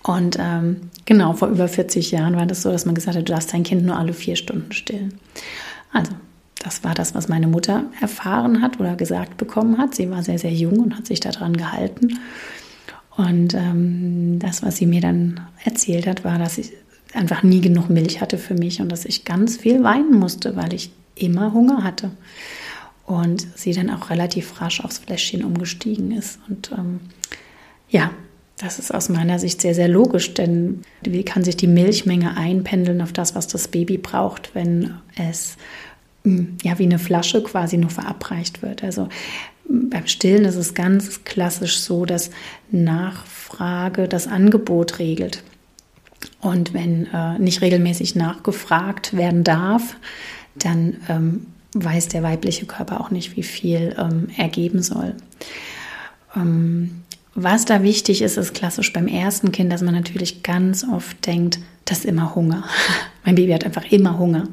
und 0.04 0.38
ähm, 0.40 0.90
genau 1.06 1.34
vor 1.34 1.50
über 1.50 1.68
40 1.68 2.12
Jahren 2.12 2.36
war 2.36 2.46
das 2.46 2.64
so, 2.64 2.72
dass 2.72 2.86
man 2.86 2.96
gesagt 2.96 3.18
hat, 3.18 3.28
du 3.28 3.32
darfst 3.32 3.54
dein 3.54 3.64
Kind 3.64 3.86
nur 3.86 3.98
alle 3.98 4.14
vier 4.14 4.36
Stunden 4.36 4.72
stillen. 4.72 5.14
Also 5.94 6.14
das 6.60 6.84
war 6.84 6.94
das, 6.94 7.16
was 7.16 7.28
meine 7.28 7.48
Mutter 7.48 7.86
erfahren 8.02 8.62
hat 8.62 8.80
oder 8.80 8.96
gesagt 8.96 9.38
bekommen 9.38 9.78
hat. 9.78 9.96
Sie 9.96 10.10
war 10.10 10.24
sehr, 10.24 10.40
sehr 10.40 10.54
jung 10.54 10.80
und 10.80 10.98
hat 10.98 11.08
sich 11.08 11.20
daran 11.20 11.56
gehalten. 11.56 12.20
Und 13.18 13.54
ähm, 13.54 14.40
das, 14.40 14.64
was 14.64 14.78
sie 14.78 14.86
mir 14.86 15.02
dann 15.02 15.42
erzählt 15.64 16.08
hat, 16.08 16.24
war, 16.24 16.40
dass 16.40 16.58
ich 16.58 16.72
einfach 17.14 17.44
nie 17.44 17.62
genug 17.62 17.90
Milch 17.90 18.22
hatte 18.22 18.38
für 18.38 18.54
mich 18.54 18.82
und 18.82 18.90
dass 18.90 19.06
ich 19.06 19.26
ganz 19.26 19.58
viel 19.58 19.84
weinen 19.84 20.18
musste, 20.18 20.56
weil 20.56 20.74
ich 20.74 20.92
immer 21.16 21.54
Hunger 21.54 21.84
hatte 21.84 22.12
und 23.06 23.46
sie 23.56 23.74
dann 23.74 23.90
auch 23.90 24.10
relativ 24.10 24.62
rasch 24.62 24.84
aufs 24.84 25.00
Fläschchen 25.00 25.44
umgestiegen 25.44 26.12
ist. 26.12 26.40
Und 26.48 26.72
ähm, 26.72 27.02
ja, 27.90 28.12
das 28.58 28.78
ist 28.78 28.94
aus 28.94 29.10
meiner 29.10 29.40
Sicht 29.40 29.62
sehr, 29.62 29.74
sehr 29.74 29.88
logisch, 29.88 30.34
denn 30.34 30.82
wie 31.02 31.24
kann 31.24 31.44
sich 31.44 31.58
die 31.58 31.68
Milchmenge 31.68 32.38
einpendeln 32.38 33.02
auf 33.02 33.12
das, 33.12 33.36
was 33.36 33.48
das 33.48 33.68
Baby 33.68 33.98
braucht, 33.98 34.54
wenn 34.54 34.96
es 35.16 35.58
hm, 36.24 36.58
ja 36.64 36.78
wie 36.78 36.84
eine 36.84 37.00
Flasche 37.00 37.42
quasi 37.44 37.78
nur 37.78 37.90
verabreicht 37.90 38.62
wird. 38.62 38.84
Also 38.84 39.10
hm, 39.68 39.90
beim 39.90 40.06
Stillen 40.06 40.46
ist 40.46 40.58
es 40.58 40.74
ganz 40.74 41.24
klassisch 41.24 41.80
so, 41.80 42.06
dass 42.06 42.30
Nachfrage 42.70 44.08
das 44.08 44.28
Angebot 44.28 45.00
regelt. 45.00 45.44
Und 46.40 46.74
wenn 46.74 47.08
äh, 47.08 47.40
nicht 47.40 47.62
regelmäßig 47.62 48.16
nachgefragt 48.16 49.18
werden 49.18 49.44
darf, 49.44 49.96
dann 50.56 50.98
ähm, 51.10 51.48
weiß 51.74 52.10
der 52.10 52.24
weibliche 52.24 52.66
Körper 52.66 53.02
auch 53.02 53.12
nicht, 53.12 53.36
wie 53.36 53.44
viel 53.44 53.96
ähm, 53.98 54.28
er 54.38 54.50
geben 54.50 54.84
soll. 54.84 55.16
Ähm, 56.36 57.04
was 57.34 57.66
da 57.66 57.82
wichtig 57.82 58.22
ist, 58.22 58.38
ist 58.38 58.54
klassisch 58.54 58.92
beim 58.92 59.08
ersten 59.08 59.52
Kind, 59.52 59.72
dass 59.72 59.82
man 59.82 59.94
natürlich 59.94 60.44
ganz 60.44 60.84
oft 60.84 61.26
denkt, 61.26 61.60
das 61.86 62.00
ist 62.00 62.06
immer 62.06 62.36
Hunger. 62.36 62.66
mein 63.26 63.36
Baby 63.36 63.54
hat 63.54 63.66
einfach 63.66 63.90
immer 63.92 64.18
Hunger. 64.18 64.48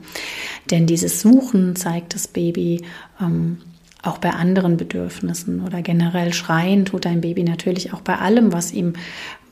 Denn 0.71 0.87
dieses 0.87 1.21
Suchen 1.21 1.77
zeigt 1.77 2.15
das 2.15 2.29
Baby 2.29 2.83
ähm, 3.21 3.59
auch 4.03 4.19
bei 4.19 4.31
anderen 4.31 4.77
Bedürfnissen 4.77 5.61
oder 5.65 5.83
generell 5.83 6.33
schreien 6.33 6.85
tut 6.85 7.05
dein 7.05 7.21
Baby 7.21 7.43
natürlich 7.43 7.93
auch 7.93 8.01
bei 8.01 8.17
allem, 8.17 8.53
was 8.53 8.73
ihm 8.73 8.95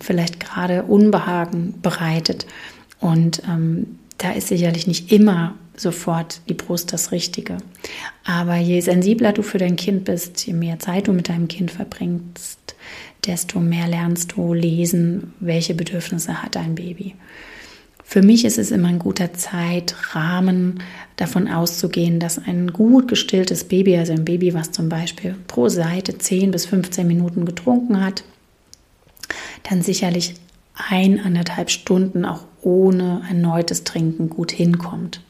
vielleicht 0.01 0.39
gerade 0.39 0.85
Unbehagen 0.85 1.75
bereitet. 1.83 2.47
Und 3.01 3.43
ähm, 3.49 3.99
da 4.19 4.33
ist 4.33 4.49
sicherlich 4.49 4.87
nicht 4.87 5.13
immer 5.13 5.55
sofort 5.77 6.41
die 6.49 6.55
Brust 6.55 6.93
das 6.93 7.13
Richtige. 7.13 7.59
Aber 8.25 8.57
je 8.57 8.81
sensibler 8.81 9.33
du 9.33 9.43
für 9.43 9.59
dein 9.59 9.77
Kind 9.77 10.05
bist, 10.05 10.47
je 10.47 10.55
mehr 10.55 10.79
Zeit 10.79 11.09
du 11.09 11.13
mit 11.13 11.29
deinem 11.29 11.49
Kind 11.49 11.71
verbringst, 11.71 12.77
desto 13.25 13.61
mehr 13.61 13.89
lernst 13.89 14.33
du 14.33 14.53
lesen, 14.53 15.33
welche 15.41 15.75
Bedürfnisse 15.75 16.43
hat 16.43 16.57
dein 16.57 16.75
Baby. 16.75 17.15
Für 18.05 18.23
mich 18.23 18.45
ist 18.45 18.57
es 18.59 18.71
immer 18.71 18.89
ein 18.89 19.01
guter 19.01 19.33
Zeitrahmen, 19.33 20.81
davon 21.17 21.49
auszugehen, 21.49 22.21
dass 22.21 22.39
ein 22.39 22.73
gut 22.73 23.09
gestilltes 23.09 23.65
Baby, 23.65 23.97
also 23.97 24.13
ein 24.13 24.25
Baby, 24.25 24.55
was 24.55 24.71
zum 24.71 24.89
Beispiel 24.89 25.35
pro 25.49 25.69
Seite 25.69 26.17
10 26.17 26.53
bis 26.53 26.67
15 26.67 27.07
Minuten 27.07 27.45
getrunken 27.45 28.05
hat, 28.05 28.23
dann 29.65 29.83
sicherlich 29.83 30.35
eineinhalb 30.89 31.71
Stunden 31.71 32.25
auch 32.25 32.45
ohne 32.63 33.23
erneutes 33.29 33.83
Trinken 33.83 34.31
gut 34.31 34.53
hinkommt. 34.53 35.21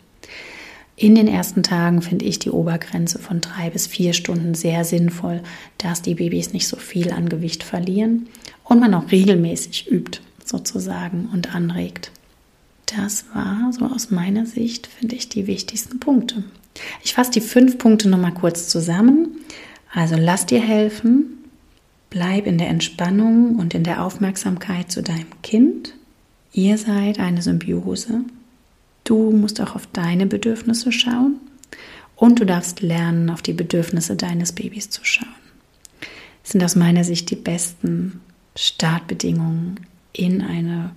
In 0.98 1.14
den 1.14 1.28
ersten 1.28 1.62
Tagen 1.62 2.00
finde 2.00 2.24
ich 2.24 2.38
die 2.38 2.50
Obergrenze 2.50 3.18
von 3.18 3.42
drei 3.42 3.68
bis 3.68 3.87
vier 3.87 4.14
Stunden 4.14 4.54
sehr 4.54 4.82
sinnvoll, 4.82 5.42
dass 5.76 6.00
die 6.00 6.14
Babys 6.14 6.54
nicht 6.54 6.66
so 6.66 6.78
viel 6.78 7.12
an 7.12 7.28
Gewicht 7.28 7.62
verlieren 7.62 8.28
und 8.64 8.80
man 8.80 8.94
auch 8.94 9.12
regelmäßig 9.12 9.90
übt 9.90 10.20
sozusagen 10.42 11.28
und 11.35 11.54
anregt. 11.54 12.12
Das 12.87 13.26
war 13.35 13.72
so 13.72 13.85
aus 13.85 14.11
meiner 14.11 14.46
Sicht, 14.46 14.87
finde 14.87 15.16
ich, 15.16 15.28
die 15.28 15.46
wichtigsten 15.46 16.00
Punkte. 16.00 16.44
Ich 17.04 17.12
fasse 17.12 17.32
die 17.32 17.40
fünf 17.42 17.76
Punkte 17.76 18.09
nochmal 18.09 18.32
kurz 18.32 18.68
zusammen. 18.68 19.40
Also 19.92 20.14
lass 20.16 20.46
dir 20.46 20.61
helfen, 20.61 21.44
bleib 22.09 22.46
in 22.46 22.56
der 22.56 22.68
Entspannung 22.68 23.56
und 23.56 23.75
in 23.75 23.85
der 23.85 24.02
Aufmerksamkeit 24.02 24.90
zu 24.90 25.02
deinem 25.02 25.42
Kind. 25.42 25.94
Ihr 26.52 26.79
seid 26.79 27.18
eine 27.18 27.42
Symbiose 27.42 28.23
Du 29.07 29.31
musst 29.31 29.61
auch 29.61 29.77
auf 29.77 29.87
deine 29.92 30.27
Bedürfnisse 30.27 30.90
schauen 30.90 31.37
und 32.17 32.40
du 32.40 32.44
darfst 32.44 32.83
lernen, 32.83 33.31
auf 33.31 33.40
die 33.40 33.52
Bedürfnisse 33.52 34.17
deines 34.17 34.52
Babys 34.52 34.90
zu 34.90 35.04
schauen. 35.04 35.29
Das 36.42 36.52
sind 36.52 36.65
aus 36.65 36.75
meiner 36.75 37.04
Sicht 37.04 37.31
die 37.31 37.37
besten 37.37 38.21
Startbedingungen 38.57 39.81
in 40.13 40.42
eine 40.42 40.90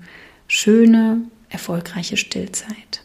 schöne, 0.48 1.22
erfolgreiche 1.50 2.18
Stillzeit. 2.18 3.04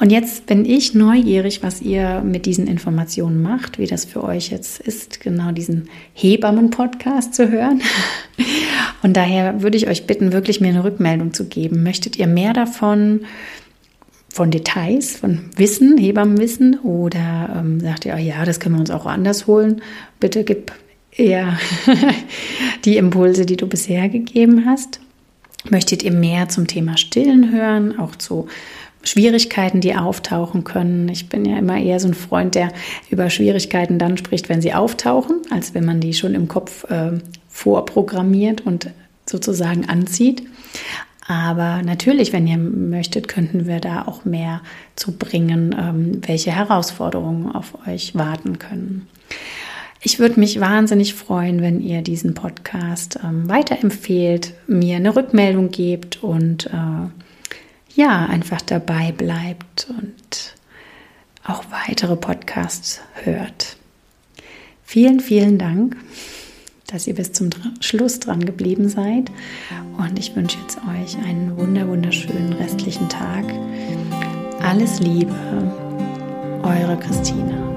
Und 0.00 0.10
jetzt 0.10 0.46
bin 0.46 0.64
ich 0.64 0.94
neugierig, 0.94 1.62
was 1.62 1.80
ihr 1.80 2.20
mit 2.20 2.46
diesen 2.46 2.66
Informationen 2.66 3.42
macht, 3.42 3.78
wie 3.78 3.86
das 3.86 4.04
für 4.04 4.22
euch 4.22 4.50
jetzt 4.50 4.80
ist, 4.80 5.20
genau 5.20 5.52
diesen 5.52 5.88
Hebammen-Podcast 6.14 7.34
zu 7.34 7.50
hören. 7.50 7.82
Und 9.02 9.16
daher 9.16 9.62
würde 9.62 9.76
ich 9.76 9.88
euch 9.88 10.06
bitten, 10.06 10.32
wirklich 10.32 10.60
mir 10.60 10.68
eine 10.68 10.84
Rückmeldung 10.84 11.32
zu 11.32 11.46
geben. 11.46 11.82
Möchtet 11.82 12.16
ihr 12.16 12.26
mehr 12.26 12.52
davon? 12.52 13.20
Von 14.34 14.50
Details, 14.50 15.16
von 15.16 15.48
Wissen, 15.54 15.96
Hebammenwissen 15.96 16.80
oder 16.80 17.54
ähm, 17.56 17.78
sagt 17.78 18.04
ihr, 18.04 18.18
ja, 18.18 18.44
das 18.44 18.58
können 18.58 18.74
wir 18.74 18.80
uns 18.80 18.90
auch 18.90 19.06
anders 19.06 19.46
holen. 19.46 19.80
Bitte 20.18 20.42
gib 20.42 20.72
eher 21.12 21.56
die 22.84 22.96
Impulse, 22.96 23.46
die 23.46 23.56
du 23.56 23.68
bisher 23.68 24.08
gegeben 24.08 24.64
hast. 24.66 24.98
Möchtet 25.70 26.02
ihr 26.02 26.10
mehr 26.10 26.48
zum 26.48 26.66
Thema 26.66 26.96
Stillen 26.96 27.52
hören, 27.52 27.96
auch 27.96 28.16
zu 28.16 28.48
Schwierigkeiten, 29.04 29.80
die 29.80 29.94
auftauchen 29.94 30.64
können. 30.64 31.08
Ich 31.10 31.28
bin 31.28 31.44
ja 31.44 31.56
immer 31.56 31.78
eher 31.78 32.00
so 32.00 32.08
ein 32.08 32.14
Freund, 32.14 32.56
der 32.56 32.72
über 33.10 33.30
Schwierigkeiten 33.30 34.00
dann 34.00 34.18
spricht, 34.18 34.48
wenn 34.48 34.60
sie 34.60 34.74
auftauchen, 34.74 35.42
als 35.50 35.74
wenn 35.74 35.84
man 35.84 36.00
die 36.00 36.12
schon 36.12 36.34
im 36.34 36.48
Kopf 36.48 36.90
äh, 36.90 37.12
vorprogrammiert 37.48 38.62
und 38.62 38.90
sozusagen 39.26 39.88
anzieht. 39.88 40.42
Aber 41.26 41.82
natürlich, 41.82 42.32
wenn 42.32 42.46
ihr 42.46 42.58
möchtet, 42.58 43.28
könnten 43.28 43.66
wir 43.66 43.80
da 43.80 44.02
auch 44.02 44.24
mehr 44.24 44.60
zu 44.94 45.12
bringen, 45.12 45.74
ähm, 45.78 46.20
welche 46.26 46.52
Herausforderungen 46.52 47.50
auf 47.50 47.86
euch 47.86 48.14
warten 48.14 48.58
können. 48.58 49.08
Ich 50.02 50.18
würde 50.18 50.38
mich 50.38 50.60
wahnsinnig 50.60 51.14
freuen, 51.14 51.62
wenn 51.62 51.80
ihr 51.80 52.02
diesen 52.02 52.34
Podcast 52.34 53.18
ähm, 53.24 53.48
weiterempfehlt, 53.48 54.52
mir 54.66 54.96
eine 54.96 55.16
Rückmeldung 55.16 55.70
gebt 55.70 56.22
und 56.22 56.66
äh, 56.66 57.08
ja, 57.94 58.26
einfach 58.26 58.60
dabei 58.60 59.12
bleibt 59.12 59.86
und 59.88 60.54
auch 61.42 61.64
weitere 61.70 62.16
Podcasts 62.16 63.00
hört. 63.22 63.78
Vielen, 64.84 65.20
vielen 65.20 65.56
Dank, 65.56 65.96
dass 66.94 67.08
ihr 67.08 67.14
bis 67.16 67.32
zum 67.32 67.50
Schluss 67.80 68.20
dran 68.20 68.46
geblieben 68.46 68.88
seid 68.88 69.32
und 69.98 70.16
ich 70.16 70.36
wünsche 70.36 70.58
jetzt 70.62 70.78
euch 70.78 71.18
einen 71.26 71.56
wunder 71.56 71.88
wunderschönen 71.88 72.52
restlichen 72.52 73.08
Tag. 73.08 73.44
Alles 74.62 75.00
Liebe, 75.00 75.34
eure 76.62 76.96
Christina. 76.96 77.73